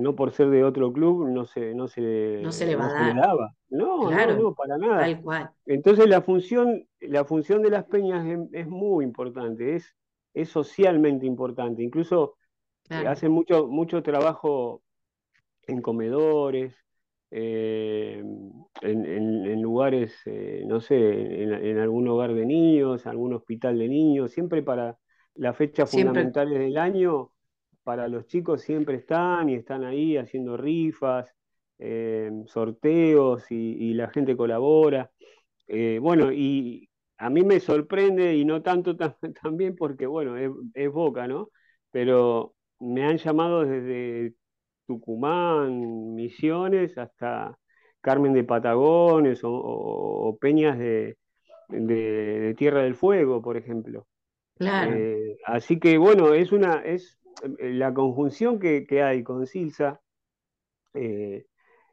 no 0.00 0.16
por 0.16 0.32
ser 0.32 0.50
de 0.50 0.64
otro 0.64 0.92
club 0.92 1.28
no 1.28 1.44
se 1.44 1.74
no 1.74 1.88
se, 1.88 2.40
no 2.42 2.52
se 2.52 2.66
le, 2.66 2.76
va 2.76 2.88
daba. 3.14 3.54
No, 3.68 4.10
no, 4.10 4.54
para 4.54 4.78
nada. 4.78 5.54
entonces 5.66 6.08
la 6.08 6.22
función 6.22 6.86
la 7.00 7.24
función 7.24 7.62
de 7.62 7.70
las 7.70 7.84
peñas 7.84 8.26
es, 8.52 8.66
muy 8.66 9.04
importante 9.04 9.76
es 9.76 9.94
es 10.32 10.48
socialmente 10.48 11.26
importante. 11.26 11.82
Incluso 11.82 12.36
hacen 12.88 13.32
mucho 13.32 13.66
mucho 13.68 14.02
trabajo 14.02 14.82
en 15.66 15.82
comedores 15.82 16.74
eh, 17.32 18.22
en, 18.82 19.62
lugares, 19.62 20.14
eh, 20.26 20.64
no 20.66 20.80
sé, 20.80 21.42
en, 21.42 21.78
algún 21.78 22.08
hogar 22.08 22.34
de 22.34 22.44
niños, 22.44 23.06
algún 23.06 23.34
hospital 23.34 23.78
de 23.78 23.88
niños, 23.88 24.32
siempre 24.32 24.62
para 24.62 24.98
las 25.34 25.56
fechas 25.56 25.90
fundamentales 25.90 26.58
del 26.58 26.76
año, 26.76 27.30
para 27.90 28.06
los 28.06 28.26
chicos 28.28 28.62
siempre 28.62 28.98
están 28.98 29.48
y 29.48 29.56
están 29.56 29.82
ahí 29.82 30.16
haciendo 30.16 30.56
rifas, 30.56 31.34
eh, 31.80 32.30
sorteos 32.46 33.50
y, 33.50 33.94
la 33.94 34.08
gente 34.10 34.36
colabora. 34.36 35.10
bueno, 36.00 36.30
y 36.30 36.88
a 37.18 37.30
mí 37.30 37.42
me 37.42 37.58
sorprende 37.58 38.36
y 38.36 38.44
no 38.44 38.62
tanto 38.62 38.96
también 39.42 39.74
porque, 39.74 40.06
bueno, 40.06 40.36
es, 40.36 40.50
es 40.74 40.92
Boca, 40.92 41.26
¿no? 41.26 41.50
Pero 41.90 42.54
me 42.78 43.04
han 43.04 43.18
llamado 43.18 43.64
desde 43.64 44.34
Tucumán, 44.86 46.14
Misiones, 46.14 46.96
hasta 46.96 47.58
Carmen 48.00 48.32
de 48.32 48.44
Patagones 48.44 49.40
o, 49.42 50.38
Peñas 50.40 50.78
de, 50.78 51.16
Tierra 52.56 52.82
del 52.82 52.94
Fuego, 52.94 53.42
por 53.42 53.56
ejemplo. 53.56 54.06
Claro. 54.56 54.92
Eh, 54.94 55.38
así 55.44 55.80
que 55.80 55.98
bueno, 55.98 56.34
es 56.34 56.52
una, 56.52 56.82
es 56.84 57.19
eh, 57.19 57.19
la 57.58 57.94
conjunción 57.94 58.58
que, 58.58 59.02
hay 59.02 59.22
con 59.22 59.46
Silsa, 59.46 60.00
eh, 60.94 61.46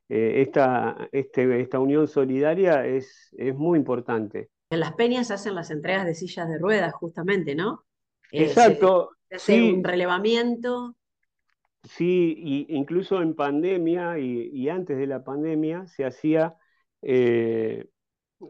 esta, 0.09 1.09
este, 1.11 1.61
esta 1.61 1.79
unión 1.79 2.07
solidaria 2.07 2.85
es, 2.85 3.35
es 3.37 3.55
muy 3.55 3.77
importante. 3.77 4.49
En 4.69 4.79
las 4.79 4.93
peñas 4.93 5.31
hacen 5.31 5.55
las 5.55 5.71
entregas 5.71 6.05
de 6.05 6.15
sillas 6.15 6.49
de 6.49 6.57
ruedas, 6.57 6.93
justamente, 6.93 7.55
¿no? 7.55 7.85
Exacto. 8.31 9.11
Se, 9.29 9.73
un 9.73 9.83
relevamiento 9.83 10.95
Sí, 11.87 12.65
incluso 12.69 13.21
en 13.21 13.33
pandemia 13.33 14.19
y, 14.19 14.67
antes 14.69 14.97
de 14.97 15.07
la 15.07 15.23
pandemia 15.23 15.85
se 15.87 16.05
hacía, 16.05 16.55
eh, 17.01 17.87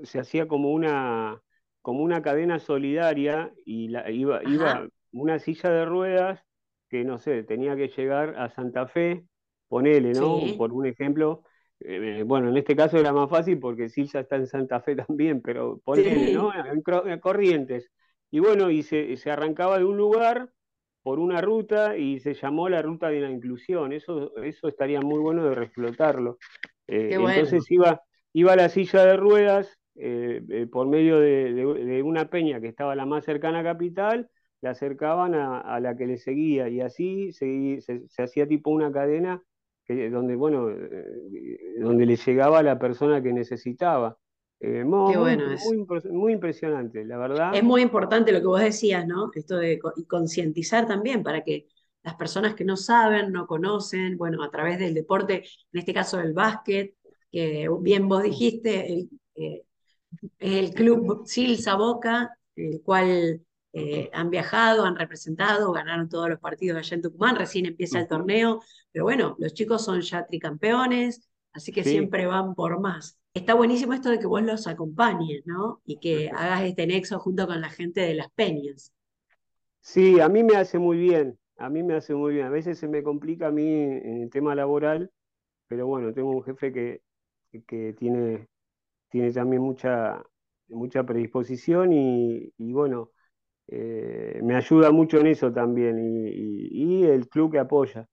se 0.04 0.20
hacía 0.20 0.48
como, 0.48 0.72
una, 0.72 1.42
como 1.82 2.02
una 2.02 2.22
cadena 2.22 2.60
solidaria 2.60 3.54
y 3.66 3.90
la, 3.90 4.10
iba, 4.10 4.42
iba 4.44 4.88
una 5.12 5.40
silla 5.40 5.70
de 5.70 5.86
ruedas 5.86 6.44
que, 6.90 7.04
no 7.04 7.18
sé, 7.18 7.44
tenía 7.44 7.76
que 7.76 7.90
llegar 7.90 8.36
a 8.38 8.50
Santa 8.50 8.88
Fe, 8.88 9.26
ponele, 9.68 10.14
¿no? 10.14 10.40
Por 10.58 10.74
un 10.74 10.86
ejemplo, 10.86 11.44
eh, 11.80 12.24
bueno, 12.26 12.50
en 12.50 12.58
este 12.58 12.76
caso 12.76 12.98
era 12.98 13.14
más 13.14 13.30
fácil 13.30 13.60
porque 13.60 13.90
Silla 13.90 14.22
está 14.22 14.36
en 14.36 14.48
Santa 14.48 14.82
Fe 14.82 14.96
también, 15.08 15.42
pero 15.42 15.80
ponele, 15.84 16.34
¿no? 16.34 16.52
En, 16.54 16.82
Corrientes. 17.20 17.92
Y 18.32 18.40
bueno, 18.40 18.70
y 18.70 18.84
se, 18.84 19.16
se 19.18 19.32
arrancaba 19.32 19.78
de 19.78 19.86
un 19.86 19.98
lugar 19.98 20.50
por 21.08 21.20
una 21.20 21.40
ruta 21.40 21.96
y 21.96 22.20
se 22.20 22.34
llamó 22.34 22.68
la 22.68 22.82
ruta 22.82 23.08
de 23.08 23.22
la 23.22 23.30
inclusión. 23.30 23.94
Eso, 23.94 24.36
eso 24.44 24.68
estaría 24.68 25.00
muy 25.00 25.20
bueno 25.20 25.50
de 25.50 25.64
explotarlo. 25.64 26.38
Eh, 26.86 27.12
entonces 27.14 27.70
iba, 27.72 28.02
iba 28.34 28.56
la 28.58 28.68
silla 28.68 29.06
de 29.06 29.16
ruedas 29.16 29.78
eh, 29.96 30.42
eh, 30.50 30.68
por 30.68 30.88
medio 30.88 31.20
de, 31.20 32.02
una 32.04 32.30
peña 32.30 32.62
que 32.62 32.68
estaba 32.68 32.94
la 32.94 33.06
más 33.06 33.26
cercana 33.26 33.60
a 33.60 33.64
Capital, 33.64 34.30
la 34.62 34.72
acercaban 34.72 35.36
a, 35.36 35.80
la 35.80 35.96
que 35.96 36.08
le 36.08 36.18
seguía 36.18 36.68
y 36.70 36.82
así 36.82 37.32
se, 37.32 37.80
se, 37.82 38.24
hacía 38.24 38.48
tipo 38.48 38.72
una 38.72 38.92
cadena 38.92 39.42
que, 39.86 40.10
donde, 40.10 40.36
bueno, 40.36 40.68
donde 41.80 42.06
le 42.06 42.16
llegaba 42.16 42.60
a 42.60 42.64
la 42.64 42.80
persona 42.80 43.22
que 43.22 43.34
necesitaba. 43.34 44.18
Eh, 44.60 44.84
muy, 44.84 45.16
bueno 45.16 45.44
muy, 46.10 46.34
impresionante, 46.34 47.06
la 47.06 47.18
verdad. 47.18 47.54
Es 47.54 47.64
muy 47.64 47.82
importante 47.82 48.32
lo 48.32 48.40
que 48.40 48.48
vos 48.48 48.60
decías, 48.60 49.06
¿no? 49.06 49.30
Esto 49.36 49.58
de 49.58 49.80
concientizar 50.08 50.88
también 50.88 51.22
para 51.22 51.44
que 51.44 51.68
las 52.02 52.16
personas 52.16 52.56
que 52.56 52.64
no 52.64 52.76
saben, 52.76 53.32
no 53.32 53.46
conocen, 53.46 54.18
bueno, 54.18 54.42
a 54.44 54.50
través 54.50 54.80
del 54.80 54.96
deporte, 54.96 55.44
en 55.74 55.80
este 55.80 55.94
caso 55.94 56.20
el 56.20 56.34
básquet, 56.34 56.96
que 57.32 57.70
bien 57.82 58.08
vos 58.08 58.24
dijiste, 58.24 58.92
el, 58.92 59.10
eh, 59.36 59.64
el 60.40 60.74
club 60.74 61.28
Silsa 61.28 61.76
Boca, 61.76 62.36
el 62.56 62.82
cual 62.82 63.42
eh, 63.74 64.10
han 64.14 64.30
viajado, 64.30 64.86
han 64.86 64.96
representado, 64.96 65.72
ganaron 65.72 66.10
todos 66.10 66.30
los 66.30 66.40
partidos 66.40 66.80
allá 66.80 66.96
en 66.96 67.02
Tucumán, 67.02 67.36
recién 67.36 67.66
empieza 67.66 68.00
el 68.00 68.08
torneo, 68.08 68.62
pero 68.92 69.06
bueno, 69.06 69.36
los 69.40 69.54
chicos 69.54 69.84
son 69.84 70.02
ya 70.02 70.26
tricampeones, 70.26 71.30
así 71.54 71.72
que 71.72 71.84
siempre 71.84 72.26
van 72.26 72.56
por 72.56 72.80
más 72.80 73.18
está 73.38 73.54
buenísimo 73.54 73.94
esto 73.94 74.10
de 74.10 74.20
que 74.20 74.28
vos 74.28 74.42
los 74.42 74.68
acompañes, 74.68 75.46
¿no? 75.46 75.82
Y 75.86 76.00
que 76.00 76.30
hagas 76.30 76.64
este 76.64 76.88
nexo 76.88 77.20
junto 77.20 77.48
con 77.48 77.62
la 77.62 77.70
gente 77.70 78.02
de 78.02 78.16
las 78.16 78.30
peñas. 78.32 78.94
Sí, 79.80 80.20
a 80.20 80.28
mí 80.28 80.44
me 80.44 80.56
hace 80.56 80.80
muy 80.80 80.98
bien, 80.98 81.38
a 81.58 81.70
mí 81.70 81.84
me 81.84 81.96
hace 81.96 82.14
muy 82.14 82.34
bien. 82.34 82.48
A 82.48 82.50
veces 82.50 82.78
se 82.78 82.88
me 82.88 83.04
complica 83.04 83.48
a 83.48 83.52
mí 83.52 83.66
en 83.66 84.24
el 84.24 84.30
tema 84.30 84.56
laboral, 84.56 85.12
pero 85.68 85.88
bueno, 85.88 86.14
tengo 86.14 86.32
un 86.32 86.44
jefe 86.44 86.74
que, 86.74 87.02
que 87.66 87.94
tiene, 87.94 88.48
tiene 89.10 89.32
también 89.32 89.62
mucha, 89.62 90.22
mucha 90.68 91.06
predisposición 91.06 91.94
y, 91.94 92.52
bueno, 92.58 93.12
eh, 93.68 94.40
me 94.44 94.56
ayuda 94.56 94.92
mucho 94.92 95.18
en 95.20 95.28
eso 95.28 95.52
también 95.52 95.98
y, 96.00 97.04
el 97.04 97.28
club 97.28 97.52
que 97.52 97.60
apoya. 97.60 98.08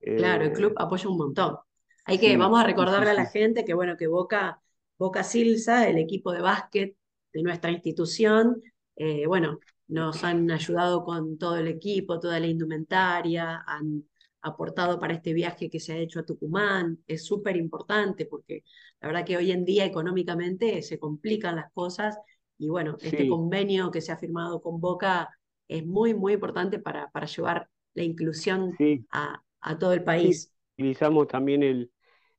Claro, 0.00 0.44
el 0.44 0.52
club 0.52 0.72
eh, 0.72 0.76
apoya 0.78 1.08
un 1.08 1.16
montón. 1.16 1.56
Hay 2.04 2.18
que, 2.18 2.36
vamos 2.36 2.60
a 2.60 2.64
recordarle 2.64 3.10
a 3.10 3.14
la 3.14 3.26
gente 3.26 3.64
que 3.64 3.74
bueno, 3.74 3.96
que 3.96 4.06
Boca 4.06 4.60
Boca 4.98 5.22
Silsa, 5.22 5.88
el 5.88 5.98
equipo 5.98 6.32
de 6.32 6.40
básquet 6.40 6.96
de 7.32 7.42
nuestra 7.42 7.70
institución, 7.70 8.62
eh, 8.96 9.26
bueno, 9.26 9.58
nos 9.88 10.24
han 10.24 10.50
ayudado 10.50 11.04
con 11.04 11.38
todo 11.38 11.56
el 11.58 11.68
equipo, 11.68 12.18
toda 12.18 12.40
la 12.40 12.46
indumentaria, 12.46 13.62
han 13.66 14.04
aportado 14.40 14.98
para 14.98 15.14
este 15.14 15.32
viaje 15.32 15.68
que 15.68 15.80
se 15.80 15.92
ha 15.92 15.98
hecho 15.98 16.20
a 16.20 16.24
Tucumán. 16.24 16.98
Es 17.06 17.24
súper 17.26 17.56
importante 17.56 18.26
porque 18.26 18.64
la 19.00 19.08
verdad 19.08 19.24
que 19.26 19.36
hoy 19.36 19.50
en 19.52 19.64
día 19.64 19.84
económicamente 19.84 20.80
se 20.82 20.98
complican 20.98 21.56
las 21.56 21.70
cosas 21.72 22.18
y 22.58 22.68
bueno, 22.68 22.96
este 23.00 23.28
convenio 23.28 23.90
que 23.90 24.00
se 24.00 24.12
ha 24.12 24.16
firmado 24.16 24.60
con 24.60 24.80
Boca 24.80 25.30
es 25.68 25.84
muy, 25.84 26.14
muy 26.14 26.34
importante 26.34 26.78
para, 26.78 27.10
para 27.10 27.26
llevar 27.26 27.68
la 27.94 28.02
inclusión 28.02 28.76
a, 29.10 29.42
todo 29.78 29.92
el 29.92 30.04
país. 30.04 30.52
Utilizamos 30.78 31.28
también 31.28 31.62
el, 31.62 31.90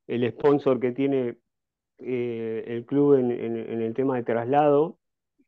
el 0.07 0.29
sponsor 0.31 0.79
que 0.79 0.91
tiene 0.91 1.37
eh, 1.97 2.63
el 2.67 2.85
club 2.85 3.15
en, 3.15 3.31
el 3.31 3.93
tema 3.93 4.15
de 4.15 4.23
traslado. 4.23 4.99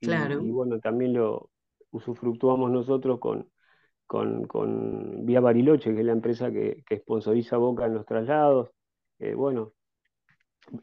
Y, 0.01 0.07
bueno, 0.49 0.79
también 0.79 1.13
lo 1.13 1.51
usufructuamos 1.91 2.71
nosotros 2.71 3.19
con, 3.19 3.49
con, 4.05 5.25
Vía 5.25 5.39
Bariloche, 5.39 5.93
que 5.93 5.99
es 5.99 6.05
la 6.05 6.13
empresa 6.13 6.51
que, 6.51 6.83
que 6.85 6.97
sponsoriza 6.97 7.57
Boca 7.57 7.85
en 7.85 7.93
los 7.95 8.05
traslados. 8.05 8.69
Eh, 9.19 9.33
bueno, 9.33 9.73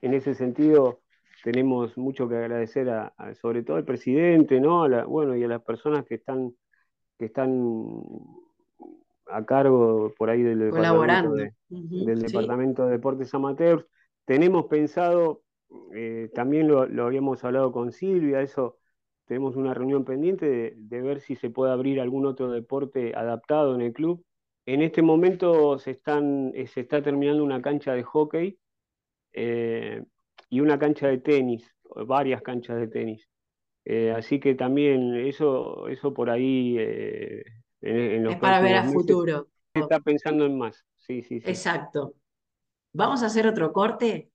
en 0.00 0.14
ese 0.14 0.34
sentido 0.34 1.02
tenemos 1.46 1.96
mucho 1.96 2.28
que 2.28 2.34
agradecer 2.34 2.90
a, 2.90 3.14
sobre 3.40 3.62
todo 3.62 3.76
al 3.76 3.84
presidente, 3.84 4.60
¿no? 4.60 4.82
A 4.82 5.04
bueno, 5.04 5.36
y 5.36 5.44
a 5.44 5.46
las 5.46 5.62
personas 5.62 6.04
que 6.04 6.16
están, 6.16 6.52
que 7.16 7.26
están 7.26 8.02
a 9.26 9.46
cargo 9.46 10.12
por 10.18 10.28
ahí 10.28 10.42
del 10.42 10.58
departamento 10.58 11.34
de, 11.34 11.52
del 11.68 12.20
departamento 12.20 12.86
de 12.86 12.90
deportes 12.90 13.32
amateurs. 13.32 13.86
Tenemos 14.24 14.66
pensado, 14.66 15.44
eh, 15.94 16.32
también 16.34 16.66
lo, 16.66 16.80
habíamos 17.04 17.44
hablado 17.44 17.70
con 17.70 17.92
Silvia, 17.92 18.40
eso 18.40 18.78
tenemos 19.26 19.54
una 19.54 19.72
reunión 19.72 20.04
pendiente 20.04 20.74
de, 20.76 21.00
ver 21.00 21.20
si 21.20 21.36
se 21.36 21.48
puede 21.48 21.70
abrir 21.70 22.00
algún 22.00 22.26
otro 22.26 22.50
deporte 22.50 23.14
adaptado 23.14 23.76
en 23.76 23.82
el 23.82 23.92
club. 23.92 24.24
En 24.64 24.82
este 24.82 25.00
momento 25.00 25.78
se, 25.78 25.92
están, 25.92 26.50
eh, 26.56 26.66
se 26.66 26.80
está 26.80 27.02
terminando 27.02 27.44
una 27.44 27.62
cancha 27.62 27.92
de 27.92 28.02
hockey 28.02 28.58
eh, 29.32 30.02
y 30.48 30.60
una 30.60 30.78
cancha 30.78 31.08
de 31.08 31.18
tenis, 31.18 31.68
varias 32.06 32.42
canchas 32.42 32.78
de 32.78 32.88
tenis. 32.88 33.28
así 34.14 34.40
que 34.40 34.54
también 34.54 35.14
eso, 35.16 35.88
eso 35.88 36.12
por 36.12 36.30
ahí 36.30 36.76
es 36.78 38.36
para 38.38 38.60
ver 38.60 38.76
a 38.76 38.84
futuro. 38.84 39.48
está 39.74 40.00
pensando 40.00 40.46
en 40.46 40.58
más. 40.58 40.84
Sí, 40.96 41.22
sí, 41.22 41.40
sí. 41.40 41.48
Exacto. 41.48 42.14
Vamos 42.92 43.22
a 43.22 43.26
hacer 43.26 43.46
otro 43.46 43.72
corte. 43.72 44.30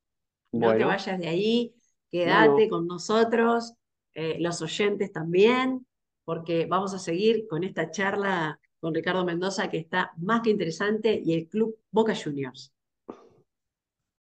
No 0.52 0.76
te 0.76 0.86
vayas 0.86 1.20
de 1.20 1.28
ahí. 1.28 1.76
Quédate 2.10 2.70
con 2.70 2.88
nosotros, 2.88 3.74
eh, 4.14 4.38
los 4.40 4.62
oyentes 4.62 5.12
también, 5.14 5.86
porque 6.26 6.66
vamos 6.66 6.94
a 6.94 7.00
seguir 7.00 7.48
con 7.48 7.64
esta 7.64 7.90
charla 7.90 8.60
con 8.80 8.94
Ricardo 8.94 9.24
Mendoza 9.24 9.70
que 9.70 9.78
está 9.78 10.12
más 10.18 10.42
que 10.42 10.50
interesante 10.50 11.22
y 11.24 11.34
el 11.34 11.48
Club 11.48 11.78
Boca 11.90 12.14
Juniors. 12.14 12.74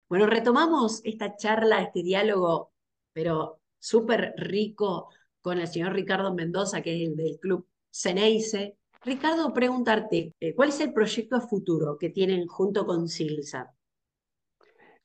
Bueno, 0.08 0.26
retomamos 0.26 1.00
esta 1.04 1.36
charla, 1.36 1.82
este 1.82 2.02
diálogo, 2.02 2.72
pero 3.12 3.60
súper 3.78 4.34
rico 4.36 5.10
con 5.40 5.58
el 5.58 5.68
señor 5.68 5.92
Ricardo 5.92 6.34
Mendoza, 6.34 6.82
que 6.82 6.94
es 6.94 7.08
el 7.08 7.16
del 7.16 7.38
Club 7.38 7.66
Ceneice, 7.90 8.78
Ricardo, 9.04 9.52
preguntarte, 9.54 10.34
eh, 10.40 10.54
¿cuál 10.54 10.70
es 10.70 10.80
el 10.80 10.92
proyecto 10.92 11.40
futuro 11.40 11.96
que 11.98 12.10
tienen 12.10 12.46
junto 12.46 12.84
con 12.84 13.08
Silsa? 13.08 13.74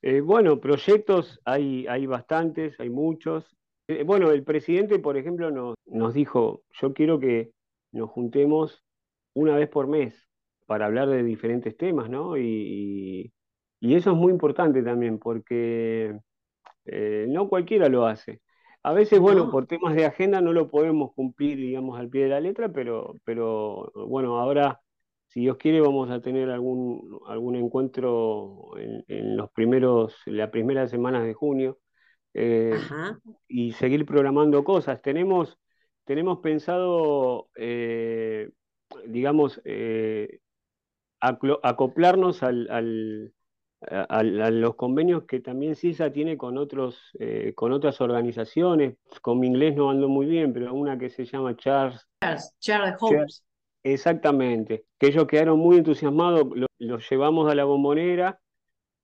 Eh, 0.02 0.20
bueno, 0.20 0.60
proyectos 0.60 1.40
hay, 1.44 1.86
hay 1.86 2.06
bastantes, 2.06 2.78
hay 2.80 2.90
muchos. 2.90 3.44
Eh, 3.88 4.02
bueno, 4.02 4.30
el 4.32 4.42
presidente, 4.42 4.98
por 4.98 5.16
ejemplo, 5.16 5.50
nos, 5.50 5.76
nos 5.86 6.12
dijo, 6.12 6.62
yo 6.80 6.92
quiero 6.92 7.20
que 7.20 7.52
nos 7.92 8.10
juntemos 8.10 8.82
una 9.34 9.56
vez 9.56 9.68
por 9.68 9.86
mes 9.86 10.14
para 10.66 10.86
hablar 10.86 11.08
de 11.08 11.22
diferentes 11.22 11.76
temas, 11.76 12.10
¿no? 12.10 12.36
Y, 12.36 13.32
eso 13.92 14.12
es 14.12 14.16
muy 14.16 14.32
importante 14.32 14.82
también, 14.82 15.18
porque 15.18 16.16
no 16.86 17.48
cualquiera 17.48 17.88
lo 17.88 18.06
hace. 18.06 18.40
A 18.86 18.92
veces, 18.92 19.18
bueno, 19.18 19.50
por 19.50 19.66
temas 19.66 19.94
de 19.94 20.04
agenda 20.04 20.42
no 20.42 20.52
lo 20.52 20.70
podemos 20.70 21.14
cumplir, 21.14 21.56
digamos, 21.56 21.98
al 21.98 22.10
pie 22.10 22.24
de 22.24 22.28
la 22.28 22.40
letra, 22.40 22.70
pero, 22.70 23.14
pero 23.24 23.90
bueno, 23.94 24.38
ahora, 24.38 24.82
si 25.28 25.40
Dios 25.40 25.56
quiere, 25.56 25.80
vamos 25.80 26.10
a 26.10 26.20
tener 26.20 26.50
algún, 26.50 27.18
algún 27.26 27.56
encuentro 27.56 28.72
en, 28.76 29.38
los 29.38 29.50
primeros, 29.52 30.14
las 30.26 30.50
primeras 30.50 30.90
semanas 30.90 31.24
de 31.24 31.32
junio 31.32 31.78
eh, 32.34 32.78
y 33.48 33.72
seguir 33.72 34.04
programando 34.04 34.64
cosas. 34.64 35.00
Tenemos, 35.00 35.58
tenemos 36.04 36.40
pensado, 36.40 37.48
eh, 37.56 38.50
digamos, 39.06 39.62
eh, 39.64 40.40
acoplarnos 41.20 42.42
al 42.42 43.33
a, 43.90 44.22
los 44.22 44.74
convenios 44.74 45.24
que 45.24 45.40
también 45.40 45.76
CISA 45.76 46.12
tiene 46.12 46.36
con, 46.36 46.58
otros, 46.58 46.98
eh, 47.18 47.52
con 47.54 47.72
otras 47.72 48.00
organizaciones. 48.00 48.96
Con 49.22 49.40
mi 49.40 49.46
inglés 49.46 49.76
no 49.76 49.90
ando 49.90 50.08
muy 50.08 50.26
bien, 50.26 50.52
pero 50.52 50.72
una 50.74 50.98
que 50.98 51.10
se 51.10 51.24
llama 51.24 51.56
Charles. 51.56 52.06
Charles, 52.20 52.54
Charles 52.60 53.44
Exactamente, 53.82 54.86
que 54.98 55.08
ellos 55.08 55.26
quedaron 55.26 55.58
muy 55.58 55.76
entusiasmados, 55.76 56.46
los 56.78 57.10
llevamos 57.10 57.52
a 57.52 57.54
la 57.54 57.64
bombonera, 57.64 58.40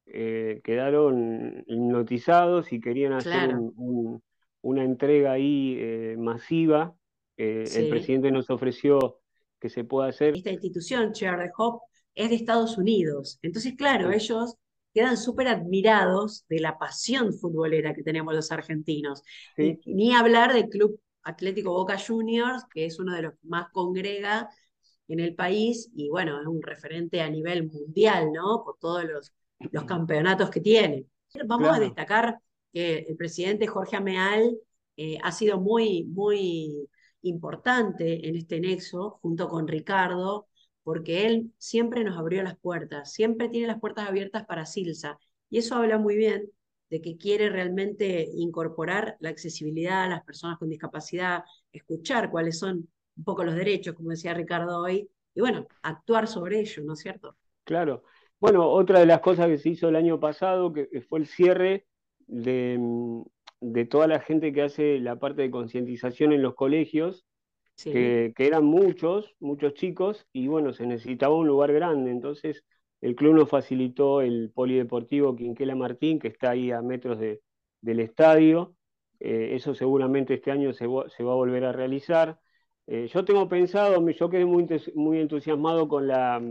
eh, 0.07 0.63
quedaron 0.65 1.65
hipnotizados 1.67 2.73
y 2.73 2.81
querían 2.81 3.13
hacer 3.13 3.55
una 4.63 4.83
entrega 4.83 5.33
ahí 5.33 5.77
eh, 5.79 6.17
masiva. 6.19 6.95
El 7.37 7.89
presidente 7.89 8.31
nos 8.31 8.49
ofreció 8.49 9.21
que 9.61 9.69
se 9.69 9.85
pueda 9.85 10.09
hacer. 10.09 10.35
Esta 10.35 10.51
institución, 10.51 11.13
Charles 11.13 11.53
Hope, 11.57 11.85
es 12.15 12.31
de 12.31 12.37
Estados 12.37 12.79
Unidos. 12.79 13.39
Entonces, 13.43 13.75
claro, 13.77 14.11
ellos 14.11 14.57
quedan 14.93 15.17
súper 15.17 15.49
admirados 15.49 16.45
de 16.49 16.61
la 16.61 16.79
pasión 16.79 17.33
futbolera 17.33 17.95
que 17.95 18.03
tenemos 18.03 18.35
los 18.35 18.51
argentinos. 18.53 19.23
ni 19.87 20.15
hablar 20.15 20.53
del 20.53 20.69
Club 20.69 21.01
Atlético 21.23 21.73
Boca 21.73 21.99
Juniors, 21.99 22.65
que 22.73 22.87
es 22.87 22.99
uno 22.99 23.15
de 23.15 23.23
los 23.23 23.33
que 23.35 23.49
más 23.49 23.69
congrega 23.73 24.49
en 25.09 25.21
el 25.21 25.35
país 25.35 25.91
y 25.95 26.09
bueno, 26.09 26.41
es 26.41 26.47
un 26.47 26.63
referente 26.63 27.21
a 27.21 27.29
nivel 27.29 27.69
mundial, 27.69 28.33
¿no? 28.33 28.63
Por 28.65 28.79
todos 28.79 29.05
los, 29.05 29.33
los 29.73 29.85
campeonatos 29.85 30.51
que 30.51 30.61
tiene. 30.61 31.07
Vamos 31.47 31.77
a 31.77 31.81
destacar 31.81 32.39
que 32.73 32.99
el 33.09 33.17
presidente 33.17 33.67
Jorge 33.67 33.97
Ameal 33.97 34.57
eh, 34.97 35.19
ha 35.23 35.33
sido 35.33 35.61
muy, 35.61 36.05
muy 36.05 36.89
importante 37.23 38.29
en 38.29 38.37
este 38.37 38.61
nexo, 38.61 39.19
junto 39.23 39.49
con 39.49 39.69
Ricardo, 39.69 40.47
porque 40.83 41.27
él 41.27 41.53
siempre 41.59 42.05
nos 42.05 42.19
abrió 42.19 42.43
las 42.43 42.59
puertas, 42.59 43.13
siempre 43.13 43.49
tiene 43.49 43.67
las 43.67 43.81
puertas 43.81 44.09
abiertas 44.09 44.47
para 44.47 44.67
Silsa. 44.67 45.19
Y 45.49 45.59
eso 45.59 45.75
habla 45.77 45.99
muy 45.99 46.17
bien 46.17 46.51
de 46.91 47.01
que 47.01 47.17
quiere 47.17 47.49
realmente 47.51 48.29
incorporar 48.35 49.17
la 49.21 49.29
accesibilidad 49.31 50.05
a 50.05 50.09
las 50.09 50.25
personas 50.25 50.59
con 50.59 50.69
discapacidad, 50.69 51.45
escuchar 51.73 52.31
cuáles 52.31 52.59
son 52.59 52.89
un 53.17 53.25
poco 53.25 53.45
los 53.45 53.55
derechos, 53.55 53.95
como 53.95 54.11
decía 54.11 54.35
Ricardo 54.35 54.81
hoy, 54.81 55.09
y 55.35 55.41
bueno, 55.41 55.67
actuar 55.83 56.27
sobre 56.27 56.61
ello, 56.61 56.83
¿no 56.85 56.95
es 56.95 57.01
cierto? 57.01 57.37
Claro. 57.65 58.03
Bueno, 58.41 58.69
otra 58.69 58.99
de 59.01 59.07
las 59.07 59.21
cosas 59.21 59.47
que 59.47 59.59
se 59.59 59.69
hizo 59.71 59.89
el 59.89 59.97
año 59.97 60.19
pasado, 60.19 60.73
que 60.73 60.89
fue 61.09 61.21
el 61.21 61.27
cierre 61.27 61.87
de, 62.27 62.77
mm, 62.81 63.23
de 63.61 63.85
toda 63.85 64.07
la 64.07 64.21
gente 64.21 64.53
que 64.53 64.63
hace 64.63 64.99
la 64.99 65.17
parte 65.17 65.43
de 65.43 65.51
concientización 65.51 66.33
en 66.33 66.43
los 66.43 66.55
colegios, 66.55 67.27
que, 67.85 68.33
eran 68.37 68.65
muchos, 68.65 69.35
muchos 69.41 69.75
chicos, 69.75 70.27
y 70.33 70.49
bueno, 70.49 70.73
se 70.73 70.87
necesitaba 70.87 71.35
un 71.35 71.47
lugar 71.47 71.73
grande, 71.73 72.11
entonces 72.11 72.65
el 73.01 73.15
club 73.15 73.35
nos 73.35 73.49
facilitó 73.49 74.21
el 74.21 74.51
polideportivo 74.55 75.35
Quinquela 75.37 75.75
Martín, 75.75 76.19
que 76.19 76.29
está 76.29 76.51
ahí 76.51 76.71
a 76.71 76.83
metros 76.83 77.19
del 77.19 78.01
estadio, 78.01 78.75
eh, 79.21 79.51
eso 79.55 79.75
seguramente 79.75 80.35
este 80.35 80.51
año 80.51 80.73
se, 80.73 80.87
va 80.87 81.05
a 81.05 81.35
volver 81.35 81.65
a 81.65 81.73
realizar. 81.73 82.39
Eh, 82.87 83.07
yo 83.13 83.25
tengo 83.25 83.49
pensado, 83.49 84.07
yo 84.09 84.31
quedé 84.31 84.45
muy, 84.45 84.67
muy 84.95 85.21
entusiasmado 85.21 85.87
con, 85.89 86.09
la, 86.09 86.43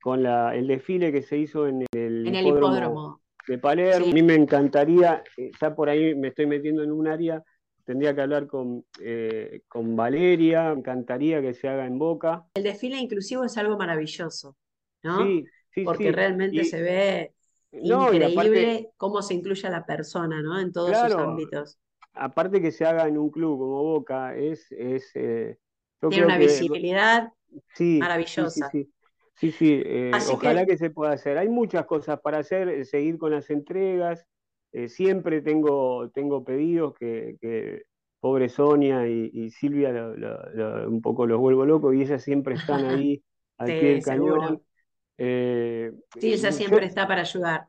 con 0.00 0.22
la, 0.22 0.56
el 0.56 0.66
desfile 0.66 1.12
que 1.12 1.22
se 1.22 1.38
hizo 1.38 1.68
en 1.68 1.84
el, 1.92 2.26
hipódromo, 2.26 3.20
de 3.46 3.58
Palermo. 3.58 4.06
A 4.10 4.12
mí 4.12 4.22
me 4.22 4.34
encantaría, 4.34 5.22
eh, 5.36 5.50
ya 5.60 5.74
por 5.74 5.88
ahí 5.88 6.14
me 6.14 6.28
estoy 6.28 6.46
metiendo 6.46 6.82
en 6.82 6.92
un 6.92 7.06
área 7.06 7.42
tendría 7.84 8.14
que 8.14 8.20
hablar 8.20 8.46
con, 8.46 8.84
eh, 9.00 9.62
con 9.68 9.96
Valeria, 9.96 10.72
me 10.72 10.80
encantaría 10.80 11.40
que 11.40 11.54
se 11.54 11.68
haga 11.68 11.86
en 11.86 11.98
Boca. 11.98 12.46
El 12.54 12.64
desfile 12.64 12.98
inclusivo 12.98 13.44
es 13.44 13.56
algo 13.58 13.76
maravilloso, 13.76 14.56
¿no? 15.02 15.24
Sí, 15.24 15.44
sí, 15.70 15.84
Porque 15.84 16.12
realmente 16.12 16.64
se 16.64 16.82
ve 16.82 17.34
increíble 17.72 18.90
cómo 18.96 19.22
se 19.22 19.34
incluye 19.34 19.66
a 19.66 19.70
la 19.70 19.84
persona, 19.84 20.42
¿no? 20.42 20.60
En 20.60 20.72
todos 20.72 20.96
sus 20.96 21.14
ámbitos. 21.14 21.78
Aparte 22.14 22.60
que 22.60 22.72
se 22.72 22.84
haga 22.84 23.08
en 23.08 23.18
un 23.18 23.30
club 23.30 23.58
como 23.58 23.82
Boca, 23.82 24.36
es... 24.36 24.70
es 24.72 25.10
eh, 25.14 25.58
Tiene 26.08 26.26
una 26.26 26.38
visibilidad 26.38 27.32
maravillosa. 27.78 28.70
Sí, 29.34 29.50
sí, 29.50 29.82
eh, 29.84 30.12
ojalá 30.30 30.66
que... 30.66 30.76
se 30.76 30.90
pueda 30.90 31.12
hacer. 31.12 31.38
Hay 31.38 31.48
muchas 31.48 31.86
cosas 31.86 32.20
para 32.20 32.38
hacer, 32.38 32.84
seguir 32.84 33.18
con 33.18 33.32
las 33.32 33.50
entregas, 33.50 34.26
eh, 34.72 34.88
siempre 34.88 35.42
tengo, 35.42 36.10
tengo 36.10 36.44
pedidos 36.44 36.94
que, 36.94 37.82
pobre 38.20 38.48
Sonia 38.48 39.06
y, 39.08 39.50
Silvia 39.50 39.90
un 40.86 41.02
poco 41.02 41.26
los 41.26 41.40
vuelvo 41.40 41.66
locos 41.66 41.94
y 41.94 42.02
ellas 42.02 42.22
siempre 42.22 42.54
están 42.54 42.86
ahí 42.86 43.22
al 43.58 43.66
pie 43.66 43.82
del 43.82 44.02
cañón. 44.02 44.62
Eh, 45.18 45.92
sí, 46.18 46.32
ella 46.32 46.52
siempre 46.52 46.86
está 46.86 47.06
para 47.06 47.22
ayudar. 47.22 47.66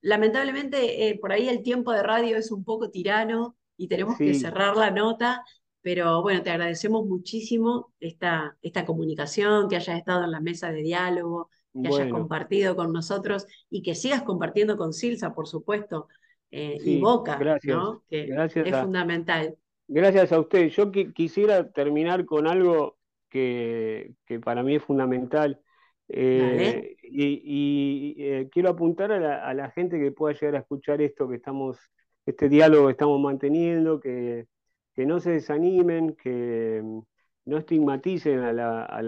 Lamentablemente, 0.00 1.08
eh, 1.08 1.18
por 1.18 1.32
ahí 1.32 1.48
el 1.48 1.62
tiempo 1.62 1.92
de 1.92 2.02
radio 2.02 2.36
es 2.36 2.52
un 2.52 2.64
poco 2.64 2.90
tirano 2.90 3.56
y 3.76 3.88
tenemos 3.88 4.16
que 4.16 4.34
cerrar 4.34 4.76
la 4.76 4.90
nota, 4.90 5.42
pero 5.80 6.22
bueno, 6.22 6.42
te 6.42 6.50
agradecemos 6.50 7.06
muchísimo 7.06 7.92
esta, 7.98 8.56
esta 8.62 8.84
comunicación, 8.84 9.68
que 9.68 9.76
hayas 9.76 9.98
estado 9.98 10.24
en 10.24 10.30
la 10.30 10.40
mesa 10.40 10.70
de 10.70 10.82
diálogo, 10.82 11.50
que 11.80 11.88
hayas 11.88 12.10
compartido 12.10 12.76
con 12.76 12.92
nosotros 12.92 13.46
y 13.70 13.82
que 13.82 13.94
sigas 13.94 14.22
compartiendo 14.22 14.76
con 14.76 14.92
Silsa, 14.92 15.34
por 15.34 15.46
supuesto, 15.46 16.08
eh, 16.50 16.78
y 16.82 17.00
Boca, 17.00 17.38
¿no? 17.64 18.02
que 18.08 18.28
es 18.30 18.76
fundamental. 18.76 19.56
Gracias 19.86 20.32
a 20.32 20.40
usted. 20.40 20.68
Yo 20.68 20.90
quisiera 20.92 21.70
terminar 21.70 22.26
con 22.26 22.46
algo 22.46 22.98
que, 23.28 24.14
para 24.44 24.62
mí 24.62 24.76
es 24.76 24.82
fundamental. 24.82 25.60
Eh, 26.08 26.96
y, 27.02 28.14
eh, 28.18 28.48
quiero 28.50 28.70
apuntar 28.70 29.12
a 29.12 29.54
la, 29.54 29.70
gente 29.70 29.98
que 29.98 30.12
pueda 30.12 30.34
llegar 30.34 30.56
a 30.56 30.60
escuchar 30.60 31.00
esto 31.02 31.28
que 31.28 31.36
estamos, 31.36 31.78
este 32.26 32.48
diálogo 32.48 32.86
que 32.86 32.92
estamos 32.92 33.20
manteniendo, 33.20 34.00
que, 34.00 34.46
no 34.96 35.20
se 35.20 35.30
desanimen, 35.30 36.16
que 36.16 36.80
mm, 36.82 37.00
no 37.46 37.58
estigmaticen 37.58 38.40
a 38.40 38.52
la, 38.52 38.84
a 38.84 39.02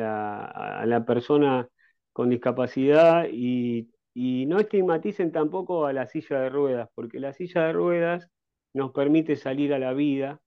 la, 0.86 1.04
persona 1.04 1.68
con 2.12 2.30
discapacidad 2.30 3.26
y, 3.30 3.90
y 4.14 4.46
no 4.46 4.58
estigmaticen 4.58 5.32
tampoco 5.32 5.86
a 5.86 5.92
la 5.92 6.06
silla 6.08 6.40
de 6.40 6.50
ruedas, 6.50 6.88
porque 6.94 7.20
la 7.20 7.32
silla 7.32 7.66
de 7.66 7.72
ruedas 7.72 8.30
nos 8.74 8.92
permite 8.92 9.36
salir 9.36 9.72
a 9.74 9.78
la 9.78 9.92
vida, 9.92 10.40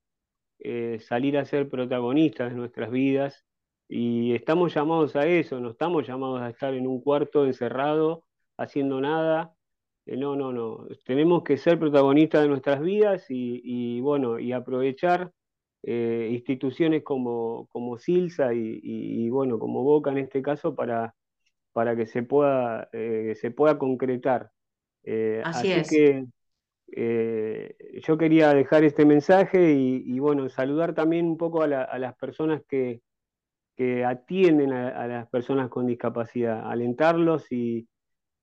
eh, 0.59 0.99
salir 1.01 1.37
a 1.37 1.45
ser 1.45 1.69
protagonistas 1.69 2.51
de 2.51 2.57
nuestras 2.57 2.91
vidas 2.91 3.45
y 3.89 4.33
estamos 4.33 4.73
llamados 4.73 5.15
a 5.15 5.27
eso, 5.27 5.59
no 5.59 5.71
estamos 5.71 6.07
llamados 6.07 6.41
a 6.41 6.49
estar 6.49 6.73
en 6.73 6.87
un 6.87 7.01
cuarto 7.01 7.45
encerrado 7.45 8.25
haciendo 8.57 9.01
nada. 9.01 9.53
Eh, 10.05 10.17
no, 10.17 10.35
no, 10.35 10.51
no. 10.53 10.87
Tenemos 11.05 11.43
que 11.43 11.57
ser 11.57 11.79
protagonistas 11.79 12.43
de 12.43 12.49
nuestras 12.49 12.81
vidas 12.81 13.25
y, 13.29 13.99
bueno, 14.01 14.39
y 14.39 14.51
aprovechar 14.51 15.31
eh, 15.83 16.29
instituciones 16.31 17.03
como, 17.03 17.67
como 17.67 17.97
Silsa 17.97 18.53
y, 18.53 19.29
bueno, 19.29 19.59
como 19.59 19.83
Boca 19.83 20.11
en 20.11 20.19
este 20.19 20.41
caso 20.41 20.75
para, 20.75 21.13
para 21.73 21.95
que 21.95 22.05
se 22.05 22.23
pueda, 22.23 22.89
se 22.91 23.51
pueda 23.51 23.77
concretar. 23.77 24.51
así, 25.43 25.71
es. 25.71 25.89
que 25.89 26.25
eh, 26.95 27.75
yo 28.05 28.17
quería 28.17 28.53
dejar 28.53 28.83
este 28.83 29.05
mensaje 29.05 29.73
y, 29.73 30.19
bueno, 30.19 30.47
saludar 30.49 30.93
también 30.93 31.25
un 31.25 31.37
poco 31.37 31.63
a, 31.63 31.67
las 31.67 32.15
personas 32.15 32.61
que, 32.67 33.01
atienden 34.05 34.71
a, 34.71 35.07
las 35.07 35.27
personas 35.29 35.69
con 35.69 35.87
discapacidad, 35.87 36.69
alentarlos 36.69 37.51
y, 37.51 37.87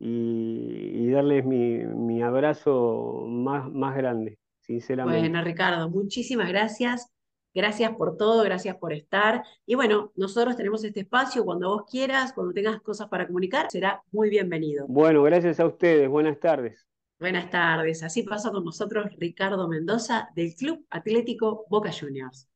darles 0.00 1.44
mi, 1.44 2.22
abrazo 2.22 3.24
más, 3.28 3.70
más 3.70 3.96
grande, 3.96 4.38
sinceramente. 4.60 5.20
Bueno, 5.20 5.44
Ricardo, 5.44 5.88
muchísimas 5.88 6.48
gracias. 6.48 7.08
Gracias 7.54 7.94
por 7.96 8.16
todo, 8.16 8.44
gracias 8.44 8.76
por 8.76 8.92
estar. 8.92 9.42
Y 9.66 9.74
bueno, 9.74 10.12
nosotros 10.16 10.56
tenemos 10.56 10.84
este 10.84 11.00
espacio 11.00 11.44
cuando 11.44 11.68
vos 11.68 11.82
quieras, 11.90 12.32
cuando 12.32 12.52
tengas 12.52 12.80
cosas 12.80 13.08
para 13.08 13.26
comunicar, 13.26 13.66
será 13.70 14.02
muy 14.12 14.30
bienvenido. 14.30 14.86
Bueno, 14.88 15.22
gracias 15.22 15.58
a 15.58 15.66
ustedes. 15.66 16.08
Buenas 16.08 16.38
tardes. 16.38 16.86
Buenas 17.18 17.50
tardes. 17.50 18.02
Así 18.02 18.22
pasó 18.22 18.52
con 18.52 18.64
nosotros 18.64 19.06
Ricardo 19.18 19.68
Mendoza 19.68 20.30
del 20.34 20.54
Club 20.54 20.86
Atlético 20.90 21.66
Boca 21.68 21.90
Juniors. 21.92 22.48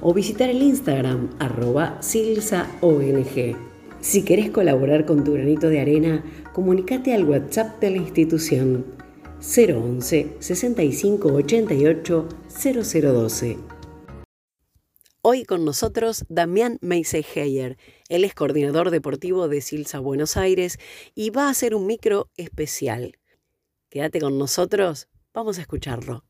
o 0.00 0.14
visitar 0.14 0.50
el 0.50 0.62
Instagram 0.62 1.30
arroba 1.38 2.00
silsaong. 2.00 3.24
Si 4.00 4.24
querés 4.24 4.50
colaborar 4.50 5.04
con 5.06 5.22
tu 5.22 5.34
granito 5.34 5.68
de 5.68 5.80
arena, 5.80 6.24
comunícate 6.52 7.14
al 7.14 7.24
WhatsApp 7.24 7.80
de 7.80 7.90
la 7.90 7.98
institución 7.98 8.84
011 9.40 10.36
65 10.40 11.32
88 11.32 12.28
0012. 12.48 13.58
Hoy 15.24 15.44
con 15.44 15.64
nosotros 15.64 16.24
Damián 16.28 16.78
Meiseigeyer. 16.80 17.76
Él 18.08 18.24
es 18.24 18.34
coordinador 18.34 18.90
deportivo 18.90 19.46
de 19.46 19.60
Silsa 19.60 20.00
Buenos 20.00 20.36
Aires 20.36 20.78
y 21.14 21.30
va 21.30 21.46
a 21.46 21.50
hacer 21.50 21.76
un 21.76 21.86
micro 21.86 22.28
especial. 22.36 23.14
Quédate 23.92 24.22
con 24.22 24.38
nosotros, 24.38 25.06
vamos 25.34 25.58
a 25.58 25.60
escucharlo. 25.60 26.24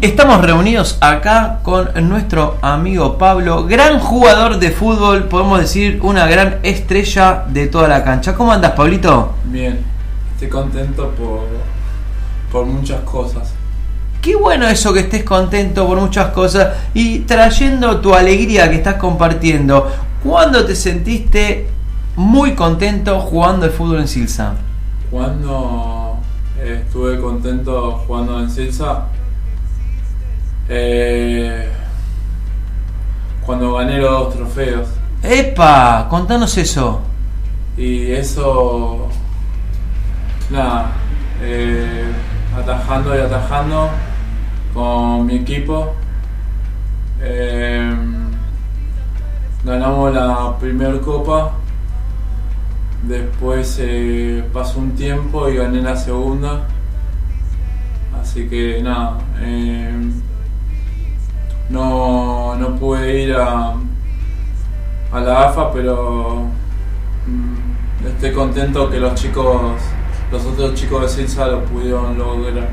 Estamos 0.00 0.40
reunidos 0.40 0.96
acá 1.02 1.60
con 1.62 1.90
nuestro 2.08 2.56
amigo 2.62 3.18
Pablo, 3.18 3.66
gran 3.66 3.98
jugador 4.00 4.58
de 4.58 4.70
fútbol, 4.70 5.28
podemos 5.28 5.60
decir 5.60 6.00
una 6.02 6.26
gran 6.26 6.60
estrella 6.62 7.44
de 7.48 7.66
toda 7.66 7.86
la 7.86 8.02
cancha. 8.02 8.34
¿Cómo 8.34 8.50
andas, 8.50 8.72
Pablito? 8.72 9.34
Bien, 9.44 9.78
estoy 10.32 10.48
contento 10.48 11.10
por, 11.10 11.42
por 12.50 12.64
muchas 12.64 13.02
cosas. 13.02 13.59
Qué 14.20 14.36
bueno 14.36 14.68
eso 14.68 14.92
que 14.92 15.00
estés 15.00 15.24
contento 15.24 15.86
por 15.86 15.98
muchas 15.98 16.28
cosas 16.28 16.76
y 16.92 17.20
trayendo 17.20 18.00
tu 18.00 18.14
alegría 18.14 18.68
que 18.68 18.76
estás 18.76 18.96
compartiendo. 18.96 19.90
¿Cuándo 20.22 20.66
te 20.66 20.76
sentiste 20.76 21.68
muy 22.16 22.54
contento 22.54 23.18
jugando 23.20 23.66
de 23.66 23.72
fútbol 23.72 24.00
en 24.00 24.08
Silsa? 24.08 24.56
Cuando 25.10 26.18
estuve 26.62 27.18
contento 27.18 27.92
jugando 28.06 28.40
en 28.40 28.50
Silsa, 28.50 29.06
eh, 30.68 31.70
cuando 33.46 33.72
gané 33.72 33.98
los 33.98 34.10
dos 34.10 34.34
trofeos. 34.34 34.88
¡Epa! 35.22 36.06
Contanos 36.10 36.58
eso. 36.58 37.00
Y 37.78 38.12
eso. 38.12 39.08
Nada. 40.50 40.92
Eh, 41.40 42.04
atajando 42.54 43.16
y 43.16 43.18
atajando 43.20 43.88
con 44.72 45.26
mi 45.26 45.36
equipo. 45.36 45.94
Eh, 47.20 47.94
ganamos 49.64 50.14
la 50.14 50.56
primera 50.58 50.98
copa. 51.00 51.52
Después 53.02 53.80
pasó 54.52 54.80
un 54.80 54.94
tiempo 54.94 55.48
y 55.48 55.56
gané 55.56 55.80
la 55.80 55.96
segunda. 55.96 56.66
Así 58.20 58.48
que 58.48 58.82
nada 58.82 59.18
no, 61.70 62.56
no 62.56 62.76
pude 62.76 63.22
ir 63.22 63.34
a, 63.34 63.74
a 65.12 65.20
la 65.20 65.48
AFA, 65.48 65.72
pero 65.72 66.46
mm, 67.26 68.06
estoy 68.06 68.32
contento 68.32 68.90
que 68.90 68.98
los 68.98 69.14
chicos, 69.14 69.80
los 70.32 70.44
otros 70.44 70.74
chicos 70.74 71.02
de 71.02 71.08
Silsa 71.08 71.46
lo 71.46 71.64
pudieron 71.64 72.18
lograr. 72.18 72.68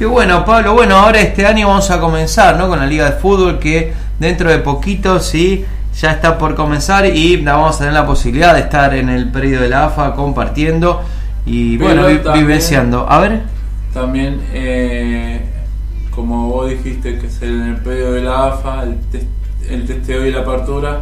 Qué 0.00 0.06
bueno, 0.06 0.46
Pablo. 0.46 0.72
Bueno, 0.72 0.96
ahora 0.96 1.20
este 1.20 1.44
año 1.44 1.68
vamos 1.68 1.90
a 1.90 2.00
comenzar 2.00 2.56
¿no? 2.56 2.68
con 2.68 2.78
la 2.78 2.86
Liga 2.86 3.04
de 3.04 3.18
Fútbol 3.18 3.58
que 3.58 3.92
dentro 4.18 4.48
de 4.48 4.56
poquito 4.56 5.20
sí 5.20 5.66
ya 5.94 6.12
está 6.12 6.38
por 6.38 6.54
comenzar 6.54 7.04
y 7.04 7.36
vamos 7.36 7.76
a 7.76 7.78
tener 7.80 7.92
la 7.92 8.06
posibilidad 8.06 8.54
de 8.54 8.60
estar 8.60 8.94
en 8.94 9.10
el 9.10 9.30
periodo 9.30 9.64
de 9.64 9.68
la 9.68 9.84
AFA 9.84 10.14
compartiendo 10.14 11.02
y 11.44 11.76
bueno, 11.76 12.06
vivenciando. 12.32 13.04
A 13.10 13.18
ver. 13.18 13.42
También 13.92 14.40
eh, 14.54 15.42
como 16.10 16.48
vos 16.48 16.70
dijiste, 16.70 17.18
que 17.18 17.26
es 17.26 17.42
en 17.42 17.60
el 17.60 17.76
periodo 17.76 18.12
de 18.12 18.22
la 18.22 18.46
AFA, 18.46 18.84
el, 19.68 19.86
testeo 19.86 20.24
y 20.24 20.32
la 20.32 20.40
apertura, 20.40 21.00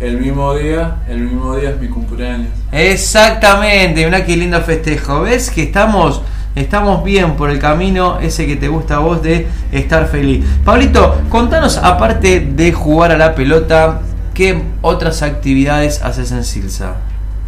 el 0.00 0.16
mismo 0.16 0.54
día, 0.54 1.02
el 1.10 1.18
mismo 1.18 1.56
día 1.56 1.72
es 1.72 1.78
mi 1.78 1.88
cumpleaños. 1.88 2.48
Exactamente, 2.72 4.06
una 4.06 4.24
qué 4.24 4.34
lindo 4.34 4.62
festejo. 4.62 5.20
¿Ves 5.20 5.50
que 5.50 5.64
estamos, 5.64 6.22
estamos 6.54 7.04
bien 7.04 7.36
por 7.36 7.50
el 7.50 7.58
camino 7.58 8.18
ese 8.20 8.46
que 8.46 8.56
te 8.56 8.68
gusta 8.68 8.96
a 8.96 8.98
vos 8.98 9.22
de 9.22 9.46
estar 9.72 10.06
feliz? 10.08 10.44
Pablito, 10.64 11.20
contanos, 11.28 11.78
aparte 11.78 12.40
de 12.40 12.72
jugar 12.72 13.12
a 13.12 13.16
la 13.16 13.34
pelota, 13.34 14.00
¿qué 14.34 14.62
otras 14.82 15.22
actividades 15.22 16.02
haces 16.02 16.32
en 16.32 16.44
Silsa? 16.44 16.96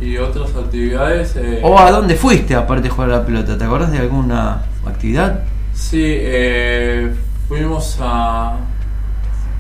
Y 0.00 0.18
otras 0.18 0.50
actividades... 0.56 1.36
Eh, 1.36 1.60
¿O 1.62 1.78
a 1.78 1.90
dónde 1.90 2.16
fuiste 2.16 2.54
aparte 2.54 2.84
de 2.84 2.90
jugar 2.90 3.10
a 3.10 3.18
la 3.18 3.26
pelota? 3.26 3.56
¿Te 3.56 3.64
acordás 3.64 3.92
de 3.92 3.98
alguna 3.98 4.62
actividad? 4.86 5.44
Sí, 5.74 6.02
eh, 6.04 7.14
fuimos 7.48 7.98
a, 8.00 8.56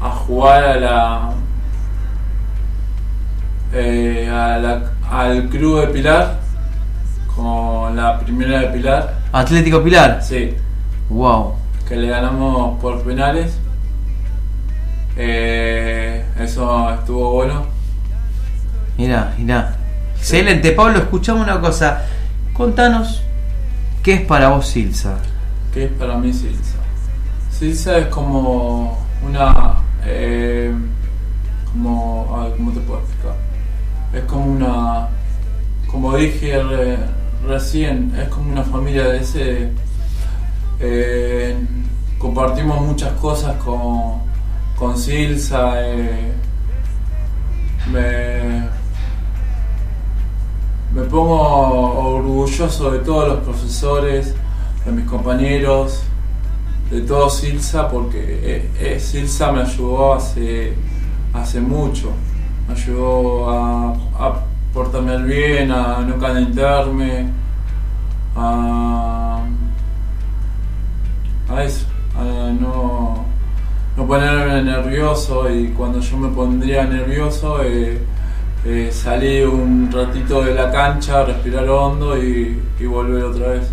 a 0.00 0.10
jugar 0.10 0.64
a 0.64 0.76
la, 0.76 1.30
eh, 3.72 4.28
al 5.10 5.48
club 5.48 5.80
de 5.80 5.86
Pilar 5.88 6.41
con 7.34 7.96
la 7.96 8.18
primera 8.20 8.60
de 8.60 8.66
Pilar. 8.68 9.18
Atlético 9.32 9.82
Pilar. 9.82 10.22
Sí. 10.22 10.54
Wow. 11.08 11.54
Que 11.88 11.96
le 11.96 12.08
ganamos 12.08 12.80
por 12.80 13.02
penales. 13.02 13.58
Eh, 15.16 16.24
eso 16.38 16.92
estuvo 16.94 17.32
bueno. 17.32 17.66
Mira, 18.96 19.34
mira. 19.38 19.76
Excelente, 20.16 20.72
Pablo. 20.72 20.98
Escuchamos 20.98 21.42
una 21.42 21.60
cosa. 21.60 22.02
Contanos 22.52 23.22
qué 24.02 24.14
es 24.14 24.20
para 24.22 24.48
vos 24.48 24.66
Silsa. 24.66 25.16
¿Qué 25.72 25.84
es 25.84 25.92
para 25.92 26.16
mí 26.16 26.32
Silsa? 26.32 26.76
Silsa 27.50 27.98
es 27.98 28.06
como 28.06 28.98
una... 29.26 29.76
Eh, 30.04 30.74
como, 31.72 32.52
¿Cómo 32.56 32.72
te 32.72 32.80
puedo 32.80 33.00
explicar? 33.00 33.36
Es 34.12 34.24
como 34.24 34.44
una... 34.46 35.08
Como 35.86 36.16
dije 36.16 36.56
recién, 37.46 38.12
es 38.18 38.28
como 38.28 38.52
una 38.52 38.62
familia 38.62 39.08
de 39.08 39.18
ese... 39.18 39.72
Eh, 40.80 41.56
compartimos 42.18 42.80
muchas 42.80 43.12
cosas 43.14 43.56
con, 43.56 44.20
con 44.76 44.96
Silsa. 44.96 45.72
Eh, 45.76 46.32
me, 47.90 48.68
me 50.94 51.08
pongo 51.08 52.16
orgulloso 52.16 52.90
de 52.90 52.98
todos 53.00 53.28
los 53.28 53.40
profesores, 53.40 54.34
de 54.84 54.92
mis 54.92 55.04
compañeros, 55.04 56.02
de 56.90 57.00
todo 57.02 57.30
Silsa 57.30 57.88
porque 57.88 58.70
eh, 58.78 59.00
Silsa 59.00 59.52
me 59.52 59.62
ayudó 59.62 60.14
hace, 60.14 60.74
hace 61.32 61.60
mucho. 61.60 62.10
Me 62.68 62.74
ayudó 62.74 63.50
a 63.50 64.51
portarme 64.72 65.22
bien, 65.22 65.70
a 65.70 66.00
no 66.00 66.18
calentarme, 66.18 67.26
a, 68.34 69.44
a 71.48 71.64
eso, 71.64 71.86
a 72.16 72.52
no, 72.58 73.24
no 73.96 74.06
ponerme 74.06 74.62
nervioso 74.62 75.50
y 75.50 75.68
cuando 75.68 76.00
yo 76.00 76.16
me 76.16 76.28
pondría 76.28 76.84
nervioso 76.84 77.62
eh, 77.62 78.00
eh, 78.64 79.46
un 79.46 79.90
ratito 79.92 80.42
de 80.42 80.54
la 80.54 80.70
cancha, 80.70 81.24
respirar 81.24 81.68
hondo 81.68 82.16
y, 82.16 82.62
y 82.80 82.86
volver 82.86 83.24
otra 83.24 83.48
vez. 83.48 83.70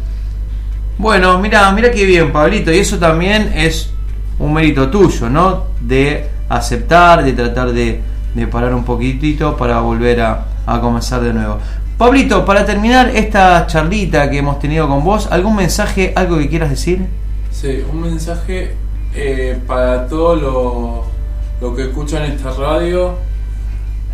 Bueno, 0.98 1.40
mira, 1.40 1.72
mira 1.72 1.92
qué 1.92 2.06
bien, 2.06 2.34
Pablito, 2.34 2.74
y 2.74 2.80
eso 2.80 2.98
también 2.98 3.54
es 3.56 3.94
un 4.38 4.54
mérito 4.54 4.90
tuyo, 4.90 5.30
¿no? 5.30 5.68
De 5.80 6.28
aceptar, 6.50 7.24
de 7.24 7.32
tratar 7.32 7.72
de, 7.72 8.02
de 8.34 8.48
parar 8.48 8.74
un 8.74 8.84
poquitito 8.84 9.56
para 9.56 9.80
volver 9.80 10.20
a, 10.20 10.49
a 10.76 10.82
comenzar 10.82 11.22
de 11.22 11.34
nuevo. 11.34 11.58
Pablito, 11.98 12.46
para 12.46 12.66
terminar 12.66 13.10
esta 13.10 13.68
charlita 13.68 14.30
que 14.30 14.38
hemos 14.38 14.60
tenido 14.60 14.88
con 14.88 15.04
vos, 15.04 15.28
¿algún 15.32 15.56
mensaje, 15.56 16.14
algo 16.16 16.38
que 16.38 16.48
quieras 16.48 16.70
decir? 16.70 17.08
Sí, 17.52 17.84
un 17.92 18.02
mensaje 18.02 18.74
eh, 19.14 19.60
para 19.68 20.08
todos 20.08 20.42
los 20.42 21.20
lo 21.62 21.76
que 21.76 21.84
escuchan 21.84 22.24
esta 22.24 22.52
radio, 22.52 23.16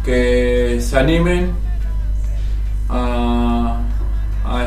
que 0.04 0.80
se 0.82 0.98
animen 0.98 1.52
a, 2.90 3.82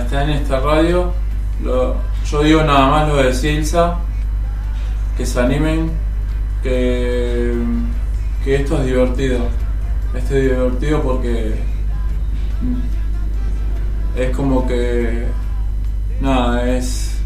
estar 0.00 0.28
en 0.28 0.36
esta 0.36 0.60
radio. 0.60 1.12
Yo 1.60 2.42
digo 2.42 2.62
nada 2.62 2.88
más 2.88 3.08
lo 3.08 3.16
de 3.16 3.34
Silsa, 3.34 3.96
que 5.16 5.26
se 5.26 5.40
animen, 5.40 5.90
que, 6.62 7.52
que 8.44 8.56
esto 8.56 8.78
es 8.78 8.86
divertido. 8.86 9.40
Esto 10.14 10.36
es 10.36 10.42
divertido 10.42 11.02
porque 11.02 11.54
es 14.16 14.36
como 14.36 14.66
que 14.66 15.26
nada, 16.20 16.68
es 16.68 17.18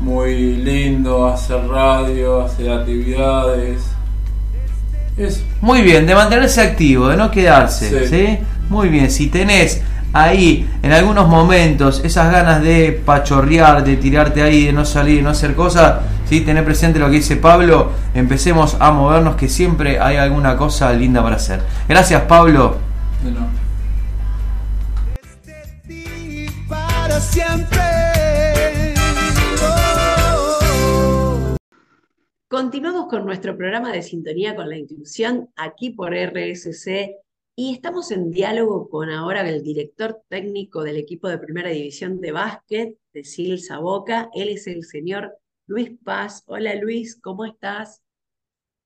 muy 0.00 0.56
lindo 0.56 1.26
hacer 1.26 1.66
radio, 1.68 2.42
hacer 2.42 2.70
actividades. 2.70 3.82
Eso. 5.16 5.42
Muy 5.60 5.82
bien, 5.82 6.06
de 6.06 6.14
mantenerse 6.14 6.60
activo, 6.60 7.08
de 7.08 7.16
no 7.16 7.30
quedarse, 7.30 8.08
¿sí? 8.08 8.26
Sí. 8.26 8.38
Muy 8.68 8.88
bien, 8.88 9.10
si 9.10 9.28
tenés 9.28 9.82
ahí 10.12 10.68
en 10.82 10.92
algunos 10.92 11.28
momentos 11.28 12.02
esas 12.04 12.30
ganas 12.30 12.62
de 12.62 13.00
pachorrear, 13.04 13.84
de 13.84 13.96
tirarte 13.96 14.42
ahí, 14.42 14.66
de 14.66 14.72
no 14.72 14.84
salir, 14.84 15.18
de 15.18 15.22
no 15.22 15.30
hacer 15.30 15.54
cosas, 15.54 16.00
¿sí? 16.28 16.40
Tener 16.40 16.64
presente 16.64 16.98
lo 16.98 17.06
que 17.06 17.16
dice 17.16 17.36
Pablo, 17.36 17.92
empecemos 18.14 18.76
a 18.80 18.90
movernos 18.90 19.36
que 19.36 19.48
siempre 19.48 20.00
hay 20.00 20.16
alguna 20.16 20.56
cosa 20.56 20.92
linda 20.92 21.22
para 21.22 21.36
hacer. 21.36 21.60
Gracias 21.88 22.22
Pablo. 22.22 22.78
de 23.22 23.30
no. 23.30 23.61
Siempre. 27.32 27.80
Oh. 29.62 31.56
Continuamos 32.48 33.08
con 33.08 33.24
nuestro 33.24 33.56
programa 33.56 33.90
de 33.90 34.02
sintonía 34.02 34.54
con 34.54 34.68
la 34.68 34.76
inclusión 34.76 35.48
aquí 35.56 35.90
por 35.90 36.14
RSC 36.14 37.16
y 37.56 37.72
estamos 37.72 38.10
en 38.10 38.30
diálogo 38.30 38.90
con 38.90 39.08
ahora 39.08 39.48
el 39.48 39.62
director 39.62 40.22
técnico 40.28 40.82
del 40.82 40.98
equipo 40.98 41.28
de 41.28 41.38
primera 41.38 41.70
división 41.70 42.20
de 42.20 42.32
básquet 42.32 42.98
de 43.14 43.24
Silsa 43.24 43.78
Boca. 43.78 44.28
Él 44.34 44.50
es 44.50 44.66
el 44.66 44.84
señor 44.84 45.34
Luis 45.66 45.90
Paz. 46.04 46.42
Hola 46.46 46.74
Luis, 46.74 47.18
¿cómo 47.18 47.46
estás? 47.46 48.02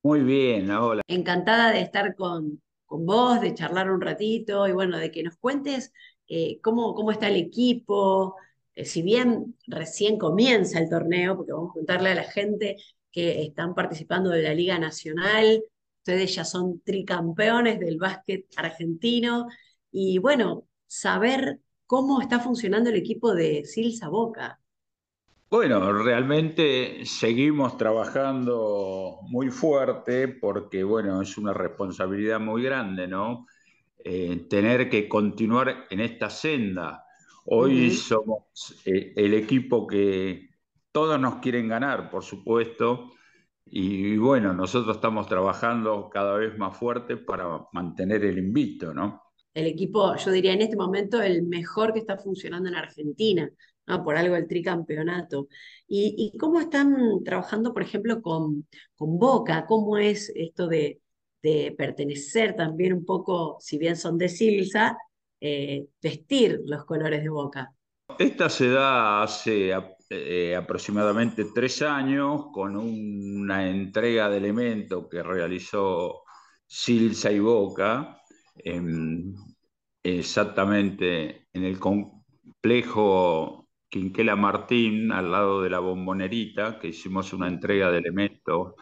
Muy 0.05 0.21
bien, 0.21 0.71
hola. 0.71 1.03
Encantada 1.09 1.73
de 1.73 1.81
estar 1.81 2.15
con, 2.15 2.63
con 2.85 3.07
vos, 3.07 3.41
de 3.41 3.55
charlar 3.55 3.91
un 3.91 4.01
ratito 4.01 4.69
y 4.69 4.73
bueno, 4.73 4.99
de 4.99 5.11
que 5.11 5.25
nos 5.25 5.37
cuentes 5.37 5.93
eh, 6.29 6.61
cómo, 6.61 6.95
cómo 6.95 7.13
está 7.13 7.29
el 7.29 7.37
equipo, 7.37 8.37
eh, 8.75 8.85
si 8.85 9.03
bien 9.03 9.57
recién 9.67 10.19
comienza 10.19 10.79
el 10.79 10.89
torneo, 10.89 11.37
porque 11.37 11.53
vamos 11.53 11.71
a 11.71 11.75
contarle 11.75 12.11
a 12.11 12.15
la 12.15 12.25
gente 12.25 12.77
que 13.11 13.43
están 13.43 13.75
participando 13.75 14.31
de 14.31 14.43
la 14.43 14.55
Liga 14.55 14.79
Nacional, 14.79 15.63
ustedes 15.99 16.35
ya 16.35 16.45
son 16.45 16.81
tricampeones 16.81 17.81
del 17.81 17.99
básquet 17.99 18.47
argentino 18.57 19.49
y 19.91 20.19
bueno, 20.19 20.67
saber 20.87 21.61
cómo 21.87 22.21
está 22.21 22.41
funcionando 22.41 22.91
el 22.91 22.97
equipo 22.97 23.35
de 23.35 23.65
Silsa 23.65 24.09
Boca. 24.09 24.61
Bueno, 25.49 25.93
realmente 25.93 27.07
seguimos 27.07 27.79
trabajando 27.79 29.21
muy 29.23 29.51
fuerte 29.51 30.29
porque, 30.29 30.83
bueno, 30.83 31.23
es 31.23 31.39
una 31.39 31.55
responsabilidad 31.55 32.41
muy 32.41 32.63
grande, 32.63 33.07
¿no? 33.07 33.47
Eh, 34.09 34.47
tener 34.49 34.89
que 34.89 35.09
continuar 35.09 35.89
en 35.91 35.99
esta 35.99 36.31
senda. 36.31 37.05
Hoy 37.47 37.91
somos 37.91 38.45
eh, 38.85 39.13
el 39.17 39.35
equipo 39.35 39.85
que 39.85 40.49
todos 40.93 41.19
nos 41.19 41.41
quieren 41.41 41.67
ganar, 41.67 42.09
por 42.09 42.23
supuesto, 42.23 43.11
y, 43.65 44.17
bueno, 44.17 44.53
nosotros 44.53 44.95
estamos 44.95 45.27
trabajando 45.27 46.09
cada 46.09 46.37
vez 46.37 46.57
más 46.57 46.77
fuerte 46.77 47.17
para 47.17 47.67
mantener 47.73 48.25
el 48.25 48.39
invicto, 48.39 48.95
¿no? 48.95 49.23
el 49.55 49.67
equipo, 49.67 50.15
yo 50.15 50.31
diría 50.31 50.53
en 50.53 50.63
este 50.63 50.77
momento, 50.77 51.21
el 51.21 51.43
mejor 51.43 51.93
que 51.93 51.99
está 51.99 52.17
funcionando 52.17 52.69
en 52.69 52.77
Argentina, 52.77 53.51
¿no? 53.89 54.05
Por 54.05 54.17
algo 54.17 54.37
el 54.37 54.47
tricampeonato. 54.47 55.49
¿Y, 55.89 56.33
y 56.33 56.39
cómo 56.39 56.61
están 56.61 57.25
trabajando, 57.25 57.73
por 57.73 57.83
ejemplo, 57.83 58.23
con, 58.23 58.69
con 58.95 59.19
Boca? 59.19 59.65
¿Cómo 59.67 59.97
es 59.99 60.31
esto 60.37 60.69
de, 60.69 61.01
de 61.47 61.75
pertenecer 61.77 62.57
también 62.57 62.93
un 62.93 63.05
poco, 63.05 63.57
si 63.61 63.79
bien 63.79 63.97
son 63.97 64.19
de 64.19 64.29
Silsa, 64.29 64.99
eh, 65.41 65.87
vestir 66.03 66.61
los 66.67 66.85
colores 66.85 67.23
de 67.23 67.29
Boca? 67.29 67.73
Esta 68.19 68.49
se 68.49 68.71
da 68.71 69.23
hace 69.23 69.73
eh, 70.11 70.57
aproximadamente 70.57 71.47
tres 71.55 71.83
años 71.83 72.47
con 72.53 72.77
una 72.77 73.69
entrega 73.69 74.29
de 74.29 74.39
elementos 74.39 75.07
que 75.11 75.23
realizó 75.23 76.23
Silsa 76.67 77.31
y 77.31 77.39
Boca, 77.41 78.21
en- 78.57 79.35
exactamente 80.03 81.47
en 81.53 81.65
el 81.65 81.79
complejo 81.79 83.69
Quinquela 83.89 84.37
Martín, 84.37 85.13
al 85.13 85.31
lado 85.31 85.63
de 85.63 85.71
la 85.71 85.79
Bombonerita, 85.81 86.79
que 86.79 86.89
hicimos 86.89 87.33
una 87.33 87.49
entrega 87.49 87.91
de 87.91 87.99
elementos 87.99 88.75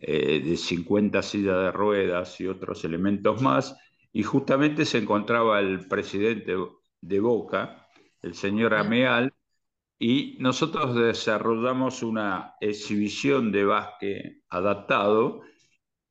eh, 0.00 0.40
de 0.40 0.56
50 0.56 1.22
sillas 1.22 1.56
de 1.56 1.72
ruedas 1.72 2.40
y 2.40 2.46
otros 2.46 2.84
elementos 2.84 3.42
más, 3.42 3.76
y 4.12 4.22
justamente 4.22 4.84
se 4.84 4.98
encontraba 4.98 5.60
el 5.60 5.86
presidente 5.88 6.54
de 7.00 7.20
Boca, 7.20 7.86
el 8.22 8.34
señor. 8.34 8.74
Ameal, 8.74 9.32
y 9.98 10.36
nosotros 10.40 10.94
desarrollamos 10.94 12.02
una 12.02 12.54
exhibición 12.60 13.50
de 13.52 13.64
básquet 13.64 14.42
adaptado 14.48 15.42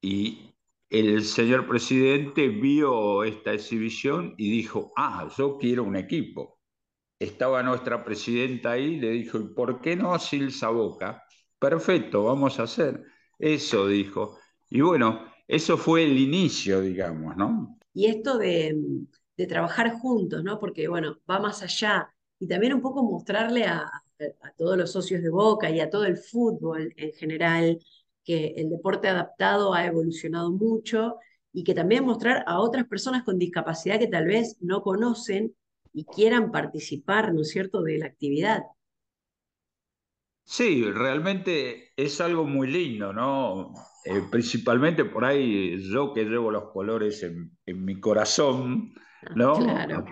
y 0.02 0.54
el 0.90 1.24
señor 1.24 1.68
presidente 1.68 2.48
vio 2.50 3.24
esta 3.24 3.54
exhibición 3.54 4.36
y 4.38 4.52
dijo, 4.52 4.94
ah, 4.98 5.30
yo 5.38 5.58
quiero 5.58 5.84
un 5.84 5.96
equipo. 5.98 6.60
Estaba 7.20 7.64
nuestra 7.64 8.04
presidenta 8.04 8.72
ahí, 8.72 9.00
le 9.00 9.12
dijo, 9.12 9.40
¿y 9.40 9.54
por 9.54 9.82
qué 9.82 9.96
no 9.96 10.18
Silsa 10.20 10.70
Boca? 10.70 11.24
Perfecto, 11.60 12.24
vamos 12.26 12.60
a 12.60 12.64
hacer. 12.64 13.04
Eso 13.40 13.88
dijo. 13.88 14.38
Y 14.70 14.82
bueno, 14.82 15.26
eso 15.48 15.78
fue 15.78 16.04
el 16.04 16.18
inicio, 16.20 16.82
digamos, 16.82 17.36
¿no? 17.36 17.80
Y 17.94 18.06
esto 18.08 18.38
de, 18.38 18.76
de 19.38 19.48
trabajar 19.48 19.92
juntos, 20.00 20.44
¿no? 20.44 20.60
Porque, 20.60 20.88
bueno, 20.88 21.18
va 21.30 21.40
más 21.40 21.64
allá. 21.64 22.14
Y 22.40 22.48
también 22.48 22.74
un 22.74 22.82
poco 22.82 23.04
mostrarle 23.04 23.66
a, 23.66 23.80
a 23.82 24.52
todos 24.58 24.78
los 24.78 24.92
socios 24.92 25.22
de 25.24 25.30
Boca 25.30 25.70
y 25.70 25.80
a 25.80 25.90
todo 25.90 26.06
el 26.06 26.18
fútbol 26.18 26.94
en 26.98 27.12
general 27.14 27.80
que 28.24 28.54
el 28.58 28.70
deporte 28.70 29.08
adaptado 29.08 29.74
ha 29.74 29.86
evolucionado 29.86 30.52
mucho 30.52 31.16
y 31.54 31.64
que 31.64 31.74
también 31.74 32.06
mostrar 32.06 32.44
a 32.48 32.60
otras 32.60 32.86
personas 32.88 33.24
con 33.24 33.40
discapacidad 33.40 34.00
que 34.00 34.08
tal 34.08 34.26
vez 34.26 34.58
no 34.62 34.82
conocen 34.84 35.56
y 35.94 36.06
quieran 36.06 36.52
participar, 36.52 37.34
¿no 37.34 37.42
es 37.42 37.50
cierto?, 37.50 37.82
de 37.82 37.98
la 37.98 38.06
actividad. 38.08 38.64
Sí, 40.50 40.84
realmente 40.92 41.92
es 41.98 42.22
algo 42.22 42.46
muy 42.46 42.68
lindo, 42.68 43.12
¿no? 43.12 43.74
Eh, 44.06 44.22
principalmente 44.32 45.04
por 45.06 45.26
ahí 45.26 45.78
yo 45.92 46.14
que 46.14 46.24
llevo 46.24 46.52
los 46.52 46.72
colores 46.72 47.22
en, 47.24 47.52
en 47.66 47.84
mi 47.84 48.00
corazón, 48.00 48.94
Ah, 49.22 49.34
¿no? 49.34 49.54
Claro. 49.56 50.06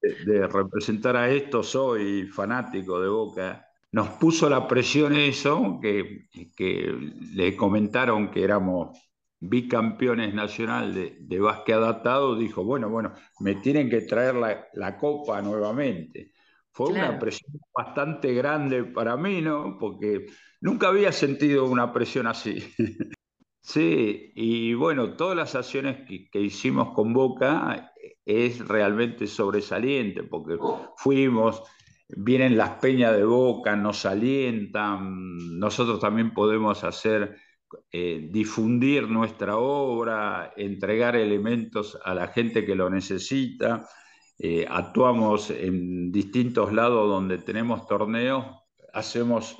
De, 0.00 0.14
de 0.24 0.46
representar 0.48 1.16
a 1.16 1.30
esto, 1.30 1.62
soy 1.62 2.26
fanático 2.28 3.00
de 3.00 3.08
Boca. 3.08 3.66
Nos 3.92 4.10
puso 4.10 4.50
la 4.50 4.68
presión 4.68 5.16
eso, 5.16 5.78
que, 5.82 6.28
que 6.56 6.94
le 7.34 7.56
comentaron 7.56 8.30
que 8.30 8.44
éramos 8.44 8.98
bicampeones 9.40 10.34
nacional 10.34 10.94
de, 10.94 11.18
de 11.20 11.40
básquet 11.40 11.76
adaptado, 11.76 12.36
dijo, 12.36 12.64
bueno, 12.64 12.90
bueno, 12.90 13.14
me 13.40 13.56
tienen 13.56 13.90
que 13.90 14.02
traer 14.02 14.34
la, 14.36 14.66
la 14.74 14.98
copa 14.98 15.42
nuevamente 15.42 16.33
Fue 16.74 16.90
una 16.90 17.18
presión 17.18 17.52
bastante 17.74 18.34
grande 18.34 18.84
para 18.84 19.16
mí, 19.16 19.40
¿no? 19.40 19.78
Porque 19.78 20.26
nunca 20.60 20.88
había 20.88 21.12
sentido 21.12 21.66
una 21.66 21.92
presión 21.92 22.26
así. 22.26 22.58
sí, 23.62 24.32
y 24.34 24.74
bueno, 24.74 25.14
todas 25.14 25.36
las 25.36 25.54
acciones 25.54 26.06
que, 26.06 26.28
que 26.28 26.40
hicimos 26.40 26.92
con 26.92 27.12
Boca 27.12 27.92
es 28.24 28.66
realmente 28.66 29.26
sobresaliente, 29.26 30.24
porque 30.24 30.58
fuimos, 30.96 31.62
vienen 32.08 32.56
las 32.56 32.70
peñas 32.80 33.16
de 33.16 33.24
Boca, 33.24 33.76
nos 33.76 34.04
alientan, 34.04 35.58
nosotros 35.58 36.00
también 36.00 36.34
podemos 36.34 36.82
hacer 36.82 37.36
eh, 37.92 38.28
difundir 38.30 39.08
nuestra 39.08 39.56
obra, 39.56 40.52
entregar 40.56 41.16
elementos 41.16 41.98
a 42.04 42.14
la 42.14 42.28
gente 42.28 42.64
que 42.64 42.74
lo 42.74 42.90
necesita. 42.90 43.88
Eh, 44.38 44.66
actuamos 44.68 45.50
en 45.50 46.10
distintos 46.10 46.72
lados 46.72 47.08
donde 47.08 47.38
tenemos 47.38 47.86
torneos, 47.86 48.44
hacemos 48.92 49.56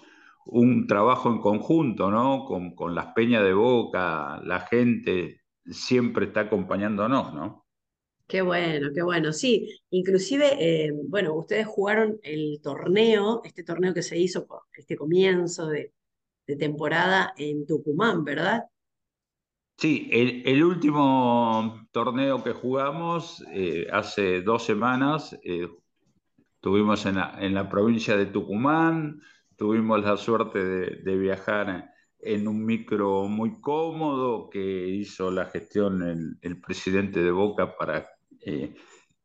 un 0.46 0.86
trabajo 0.86 1.30
en 1.30 1.38
conjunto, 1.38 2.10
¿no? 2.10 2.44
Con, 2.44 2.94
las 2.94 3.12
peñas 3.14 3.44
de 3.44 3.54
boca, 3.54 4.40
la 4.44 4.60
gente 4.60 5.40
siempre 5.64 6.26
está 6.26 6.40
acompañándonos, 6.40 7.32
¿no? 7.34 7.66
Qué 8.26 8.42
bueno, 8.42 8.88
qué 8.94 9.02
bueno. 9.02 9.32
Sí, 9.32 9.68
inclusive, 9.90 10.56
eh, 10.58 10.92
bueno, 11.08 11.34
ustedes 11.34 11.66
jugaron 11.66 12.18
el 12.22 12.60
torneo, 12.62 13.42
este 13.44 13.64
torneo 13.64 13.94
que 13.94 14.02
se 14.02 14.18
hizo, 14.18 14.46
este 14.76 14.96
comienzo 14.96 15.68
de 15.68 15.92
temporada 16.58 17.32
en 17.36 17.66
Tucumán, 17.66 18.24
¿verdad? 18.24 18.64
Sí, 19.76 20.08
el, 20.12 20.62
último 20.64 21.86
torneo 21.92 22.42
que 22.44 22.52
jugamos 22.52 23.44
eh, 23.52 23.86
hace 23.92 24.40
dos 24.40 24.64
semanas, 24.64 25.36
eh, 25.42 25.68
tuvimos 26.60 27.04
en 27.06 27.16
la, 27.16 27.36
en 27.40 27.54
la, 27.54 27.68
provincia 27.68 28.16
de 28.16 28.26
Tucumán, 28.26 29.20
tuvimos 29.56 30.02
la 30.02 30.16
suerte 30.16 30.64
de, 30.64 31.16
viajar 31.16 31.90
en 32.20 32.48
un 32.48 32.64
micro 32.64 33.24
muy 33.28 33.60
cómodo 33.60 34.48
que 34.48 34.88
hizo 34.88 35.30
la 35.30 35.46
gestión 35.46 36.02
el, 36.02 36.38
el 36.40 36.60
presidente 36.60 37.22
de 37.22 37.32
Boca 37.32 37.76
para 37.76 38.08
eh, 38.46 38.74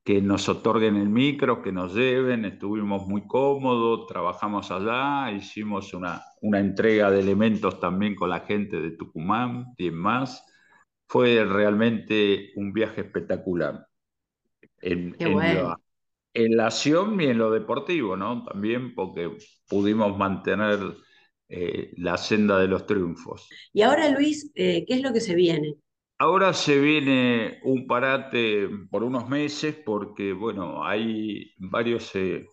que 0.04 0.22
nos 0.22 0.50
otorguen 0.50 0.96
el 0.96 1.10
micro, 1.10 1.62
que 1.62 1.72
nos 1.72 1.94
lleven, 1.94 2.46
estuvimos 2.46 3.06
muy 3.08 3.28
cómodos, 3.28 4.08
trabajamos 4.08 4.72
allá, 4.72 5.32
hicimos 5.32 5.94
una, 5.94 6.22
una 6.42 6.60
entrega 6.60 7.12
de 7.12 7.20
elementos 7.20 7.80
también 7.80 8.16
con 8.16 8.30
la 8.30 8.40
gente 8.42 8.80
de 8.80 8.92
Tucumán 8.92 9.66
y 9.78 9.92
más. 9.92 10.46
Fue 11.08 11.44
realmente 11.44 12.52
un 12.56 12.72
viaje 12.72 13.02
espectacular. 13.02 13.86
En, 14.82 15.16
en, 15.20 16.56
la, 16.56 16.68
acción 16.68 17.20
y 17.20 17.26
en 17.26 17.38
lo 17.38 17.52
deportivo, 17.52 18.16
¿no? 18.16 18.44
También 18.44 18.96
porque 18.96 19.38
pudimos 19.68 20.18
mantener 20.18 20.80
eh, 21.50 21.92
la 21.98 22.16
senda 22.18 22.60
de 22.60 22.68
los 22.68 22.86
triunfos. 22.86 23.50
Y 23.74 23.82
ahora, 23.82 24.10
Luis, 24.10 24.50
eh, 24.56 24.86
¿qué 24.88 24.94
es 24.94 25.02
lo 25.02 25.12
que 25.12 25.20
se 25.20 25.36
viene? 25.36 25.76
Ahora 26.22 26.54
se 26.54 26.80
viene 26.80 27.60
un 27.64 27.88
parate 27.88 28.68
por 28.92 29.04
unos 29.04 29.30
meses 29.30 29.76
porque, 29.86 30.34
bueno, 30.34 30.84
hay 30.86 31.54
varios 31.58 32.14
eh, 32.16 32.46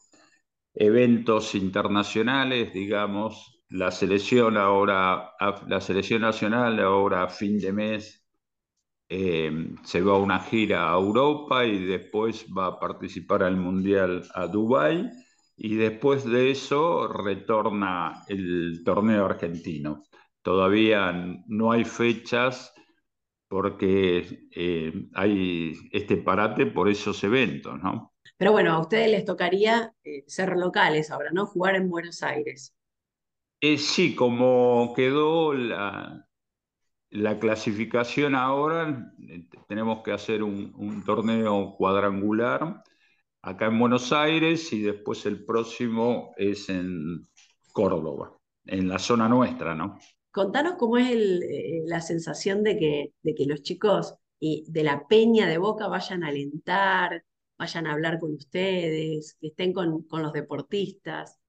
eventos 0.74 1.54
internacionales, 1.56 2.72
digamos, 2.72 3.64
la 3.68 3.90
selección 3.90 4.56
ahora, 4.56 5.32
la 5.66 5.80
selección 5.80 6.22
nacional 6.22 6.78
ahora 6.78 7.24
a 7.24 7.28
fin 7.28 7.58
de 7.58 7.72
mes 7.72 8.24
eh, 9.08 9.74
se 9.82 10.00
va 10.02 10.12
a 10.14 10.18
una 10.18 10.38
gira 10.40 10.92
a 10.92 10.96
Europa 10.96 11.64
y 11.64 11.84
después 11.86 12.46
va 12.56 12.66
a 12.66 12.78
participar 12.78 13.42
al 13.42 13.56
Mundial 13.56 14.22
a 14.34 14.46
Dubái 14.46 15.10
y 15.56 15.74
después 15.74 16.24
de 16.24 16.52
eso 16.52 17.08
retorna 17.08 18.22
el 18.28 18.82
torneo 18.84 19.24
argentino. 19.26 20.04
Todavía 20.42 21.12
no 21.48 21.72
hay 21.72 21.84
fechas 21.84 22.72
porque 23.48 24.48
eh, 24.50 25.08
hay 25.14 25.72
este 25.92 26.16
parate 26.16 26.66
por 26.66 26.88
esos 26.88 27.22
eventos, 27.24 27.80
¿no? 27.82 28.12
Pero 28.36 28.52
bueno, 28.52 28.72
a 28.72 28.80
ustedes 28.80 29.10
les 29.10 29.24
tocaría 29.24 29.94
eh, 30.04 30.24
ser 30.26 30.56
locales 30.56 31.10
ahora, 31.10 31.30
¿no? 31.32 31.46
Jugar 31.46 31.76
en 31.76 31.88
Buenos 31.88 32.22
Aires. 32.22 32.74
Eh, 33.60 33.78
sí, 33.78 34.14
como 34.14 34.92
quedó 34.94 35.54
la, 35.54 36.26
la 37.10 37.38
clasificación 37.38 38.34
ahora, 38.34 39.12
tenemos 39.68 40.02
que 40.02 40.12
hacer 40.12 40.42
un, 40.42 40.72
un, 40.76 41.02
torneo 41.04 41.74
cuadrangular 41.76 42.82
acá 43.40 43.66
en 43.66 43.78
Buenos 43.78 44.12
Aires 44.12 44.72
y 44.72 44.82
después 44.82 45.24
el 45.24 45.44
próximo 45.44 46.34
es 46.36 46.68
en 46.68 47.22
Córdoba, 47.72 48.36
en 48.66 48.88
la 48.88 48.98
zona 48.98 49.28
nuestra, 49.28 49.74
¿no? 49.74 49.98
Contanos 50.36 50.74
cómo 50.74 50.98
es 50.98 51.14
eh, 51.14 51.82
la 51.86 52.02
sensación 52.02 52.62
de 52.62 52.76
que, 52.76 53.46
los 53.46 53.62
chicos 53.62 54.16
y 54.38 54.70
de 54.70 54.84
la 54.84 55.08
peña 55.08 55.48
de 55.48 55.56
Boca 55.56 55.88
vayan 55.88 56.24
a 56.24 56.28
alentar, 56.28 57.24
vayan 57.58 57.86
a 57.86 57.92
hablar 57.92 58.18
con 58.20 58.34
ustedes, 58.34 59.38
que 59.40 59.46
estén 59.46 59.72
con, 59.72 60.04
los 60.10 60.32
deportistas. 60.34 61.40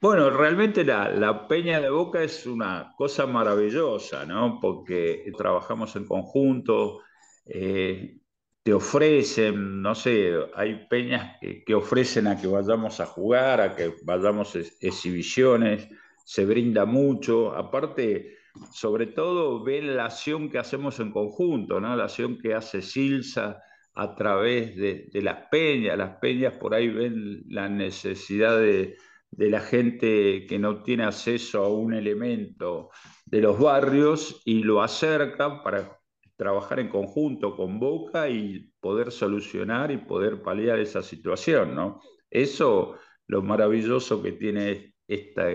Bueno, 0.00 0.30
realmente 0.30 0.86
la, 0.86 1.10
la, 1.10 1.46
Peña 1.46 1.82
de 1.82 1.90
Boca 1.90 2.22
es 2.22 2.46
una 2.46 2.94
cosa 2.96 3.26
maravillosa, 3.26 4.24
¿no? 4.24 4.58
Porque 4.58 5.30
trabajamos 5.36 5.94
en 5.96 6.06
conjunto, 6.06 7.00
eh, 7.44 8.20
te 8.62 8.72
ofrecen, 8.72 9.82
no 9.82 9.94
sé, 9.94 10.32
hay 10.54 10.86
peñas 10.88 11.36
que, 11.42 11.62
que, 11.62 11.74
ofrecen 11.74 12.26
a 12.26 12.40
que 12.40 12.46
vayamos 12.46 13.00
a 13.00 13.06
jugar, 13.06 13.60
a 13.60 13.76
que 13.76 13.92
vayamos 14.02 14.56
a 14.56 14.60
exhibiciones 14.80 15.90
se 16.30 16.44
brinda 16.44 16.84
mucho. 16.84 17.56
Aparte, 17.56 18.36
sobre 18.70 19.06
todo, 19.06 19.64
ven 19.64 19.96
la 19.96 20.04
acción 20.04 20.48
que 20.48 20.58
hacemos 20.58 21.00
en 21.00 21.10
conjunto, 21.10 21.80
¿no? 21.80 21.96
la 21.96 22.04
acción 22.04 22.38
que 22.38 22.54
hace 22.54 22.82
Silsa 22.82 23.60
a 23.94 24.14
través 24.14 24.76
de, 24.76 25.10
las 25.14 25.48
peñas. 25.50 25.98
Las 25.98 26.18
peñas 26.20 26.52
por 26.52 26.72
ahí 26.72 26.88
ven 26.88 27.42
la 27.48 27.68
necesidad 27.68 28.56
de, 28.60 28.96
de, 29.32 29.50
la 29.50 29.58
gente 29.58 30.46
que 30.46 30.56
no 30.60 30.84
tiene 30.84 31.02
acceso 31.02 31.64
a 31.64 31.68
un 31.68 31.94
elemento 31.94 32.90
de 33.26 33.40
los 33.40 33.58
barrios 33.58 34.40
y 34.44 34.62
lo 34.62 34.82
acercan 34.82 35.64
para 35.64 35.98
trabajar 36.36 36.78
en 36.78 36.90
conjunto 36.90 37.56
con 37.56 37.80
Boca 37.80 38.28
y 38.28 38.70
poder 38.78 39.10
solucionar 39.10 39.90
y 39.90 39.96
poder 39.96 40.42
paliar 40.42 40.78
esa 40.78 41.02
situación, 41.02 41.74
¿no? 41.74 42.00
Eso 42.30 42.94
lo 43.26 43.42
maravilloso 43.42 44.22
que 44.22 44.30
tiene 44.30 44.94
esta, 45.08 45.48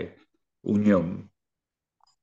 unión. 0.66 1.30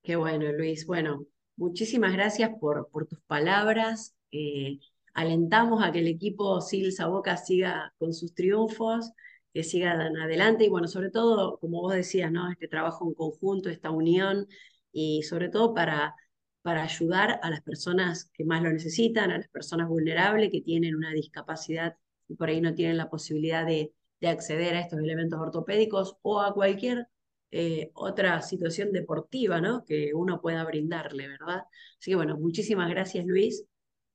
Qué 0.04 0.16
bueno, 0.16 0.52
Luis. 0.52 0.86
Bueno, 0.86 1.26
muchísimas 1.56 2.14
gracias 2.14 2.52
por, 2.60 2.90
por 2.90 3.08
tus 3.08 3.22
palabras. 3.22 4.16
Eh, 4.32 4.80
alentamos 5.14 5.84
a 5.84 5.92
que 5.92 6.00
el 6.00 6.08
equipo 6.08 6.60
Silsa 6.62 7.08
Boca 7.08 7.38
siga 7.38 7.94
con 7.98 8.14
sus 8.14 8.34
triunfos, 8.34 9.12
que 9.54 9.64
sigan 9.64 10.18
adelante 10.18 10.66
y 10.66 10.70
bueno, 10.70 10.88
sobre 10.88 11.10
todo, 11.10 11.58
como 11.60 11.82
vos 11.82 11.94
decías, 11.94 12.32
¿no? 12.32 12.52
Este 12.52 12.68
trabajo 12.68 13.08
en 13.08 13.14
conjunto, 13.14 13.70
esta 13.70 13.92
unión 13.92 14.48
y 14.92 15.24
sobre 15.24 15.50
todo 15.50 15.74
para, 15.74 16.16
para 16.62 16.84
ayudar 16.84 17.40
a 17.44 17.50
las 17.50 17.62
personas 17.62 18.30
que 18.34 18.44
más 18.44 18.62
lo 18.62 18.72
necesitan, 18.72 19.32
a 19.32 19.38
las 19.38 19.48
personas 19.48 19.88
vulnerables 19.88 20.50
que 20.52 20.62
tienen 20.62 20.96
una 20.96 21.12
discapacidad 21.12 21.96
y 22.28 22.36
por 22.36 22.50
ahí 22.50 22.60
no 22.62 22.74
tienen 22.74 22.98
la 22.98 23.10
posibilidad 23.10 23.66
de, 23.66 23.94
de 24.20 24.28
acceder 24.28 24.76
a 24.76 24.82
estos 24.82 25.00
elementos 25.00 25.40
ortopédicos 25.40 26.18
o 26.24 26.42
a 26.42 26.54
cualquier 26.54 27.08
eh, 27.56 27.92
otra 27.94 28.42
situación 28.42 28.92
deportiva, 28.92 29.62
¿no? 29.62 29.86
Que 29.86 30.12
uno 30.16 30.42
pueda 30.42 30.64
brindarle, 30.64 31.28
¿verdad? 31.28 31.62
Así 32.00 32.10
que 32.10 32.16
bueno, 32.16 32.36
muchísimas 32.36 32.90
gracias 32.90 33.28
Luis, 33.28 33.64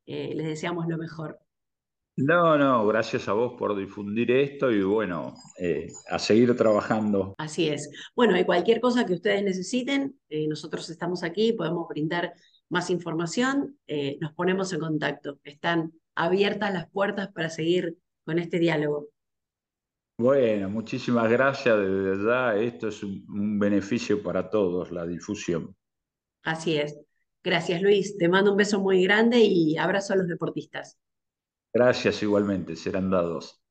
eh, 0.06 0.32
les 0.34 0.48
deseamos 0.48 0.88
lo 0.88 0.98
mejor. 0.98 1.38
No, 2.16 2.58
no, 2.58 2.84
gracias 2.88 3.28
a 3.28 3.34
vos 3.34 3.52
por 3.56 3.76
difundir 3.76 4.32
esto 4.32 4.72
y 4.72 4.82
bueno, 4.82 5.34
eh, 5.56 5.86
a 6.10 6.18
seguir 6.18 6.56
trabajando. 6.56 7.36
Así 7.38 7.68
es. 7.68 7.88
Bueno, 8.16 8.36
y 8.36 8.44
cualquier 8.44 8.80
cosa 8.80 9.06
que 9.06 9.14
ustedes 9.14 9.44
necesiten, 9.44 10.18
nosotros 10.48 10.90
estamos 10.90 11.22
aquí, 11.22 11.52
podemos 11.52 11.86
brindar 11.88 12.34
más 12.68 12.90
información, 12.90 13.78
nos 14.20 14.32
ponemos 14.32 14.72
en 14.72 14.80
contacto. 14.80 15.38
Están 15.44 15.92
abiertas 16.16 16.72
las 16.72 16.90
puertas 16.90 17.28
para 17.28 17.50
seguir 17.50 17.96
con 18.24 18.40
este 18.40 18.58
diálogo. 18.58 19.06
Bueno, 20.20 20.68
muchísimas 20.68 21.30
gracias. 21.30 21.78
De 21.78 21.86
verdad, 21.88 22.60
esto 22.60 22.88
es 22.88 23.04
un, 23.04 23.58
beneficio 23.58 24.20
para 24.20 24.50
todos, 24.50 24.90
la 24.90 25.06
difusión. 25.06 25.76
Así 26.42 26.76
es. 26.76 26.98
Gracias, 27.44 27.80
Luis. 27.80 28.18
Te 28.18 28.28
mando 28.28 28.50
un 28.50 28.56
beso 28.56 28.80
muy 28.80 29.04
grande 29.04 29.38
y 29.38 29.76
abrazo 29.76 30.14
a 30.14 30.16
los 30.16 30.26
deportistas. 30.26 30.98
Gracias 31.72 32.20
igualmente, 32.22 32.74
serán 32.74 33.10
dados. 33.10 33.62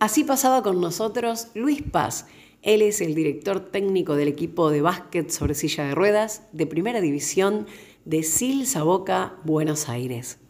Así 0.00 0.22
pasaba 0.22 0.62
con 0.62 0.80
nosotros 0.82 1.48
Luis 1.54 1.82
Paz. 1.82 2.28
Él 2.60 2.82
es 2.82 3.00
el 3.00 3.14
director 3.14 3.70
técnico 3.70 4.16
del 4.16 4.28
equipo 4.28 4.70
de 4.70 4.82
básquet 4.82 5.30
sobre 5.30 5.54
silla 5.54 5.84
de 5.84 5.94
ruedas 5.94 6.46
de 6.52 6.66
Primera 6.66 7.00
División 7.00 7.66
de 8.04 8.22
Sil 8.22 8.66
Saboca, 8.66 9.38
Buenos 9.44 9.88
Aires. 9.88 10.40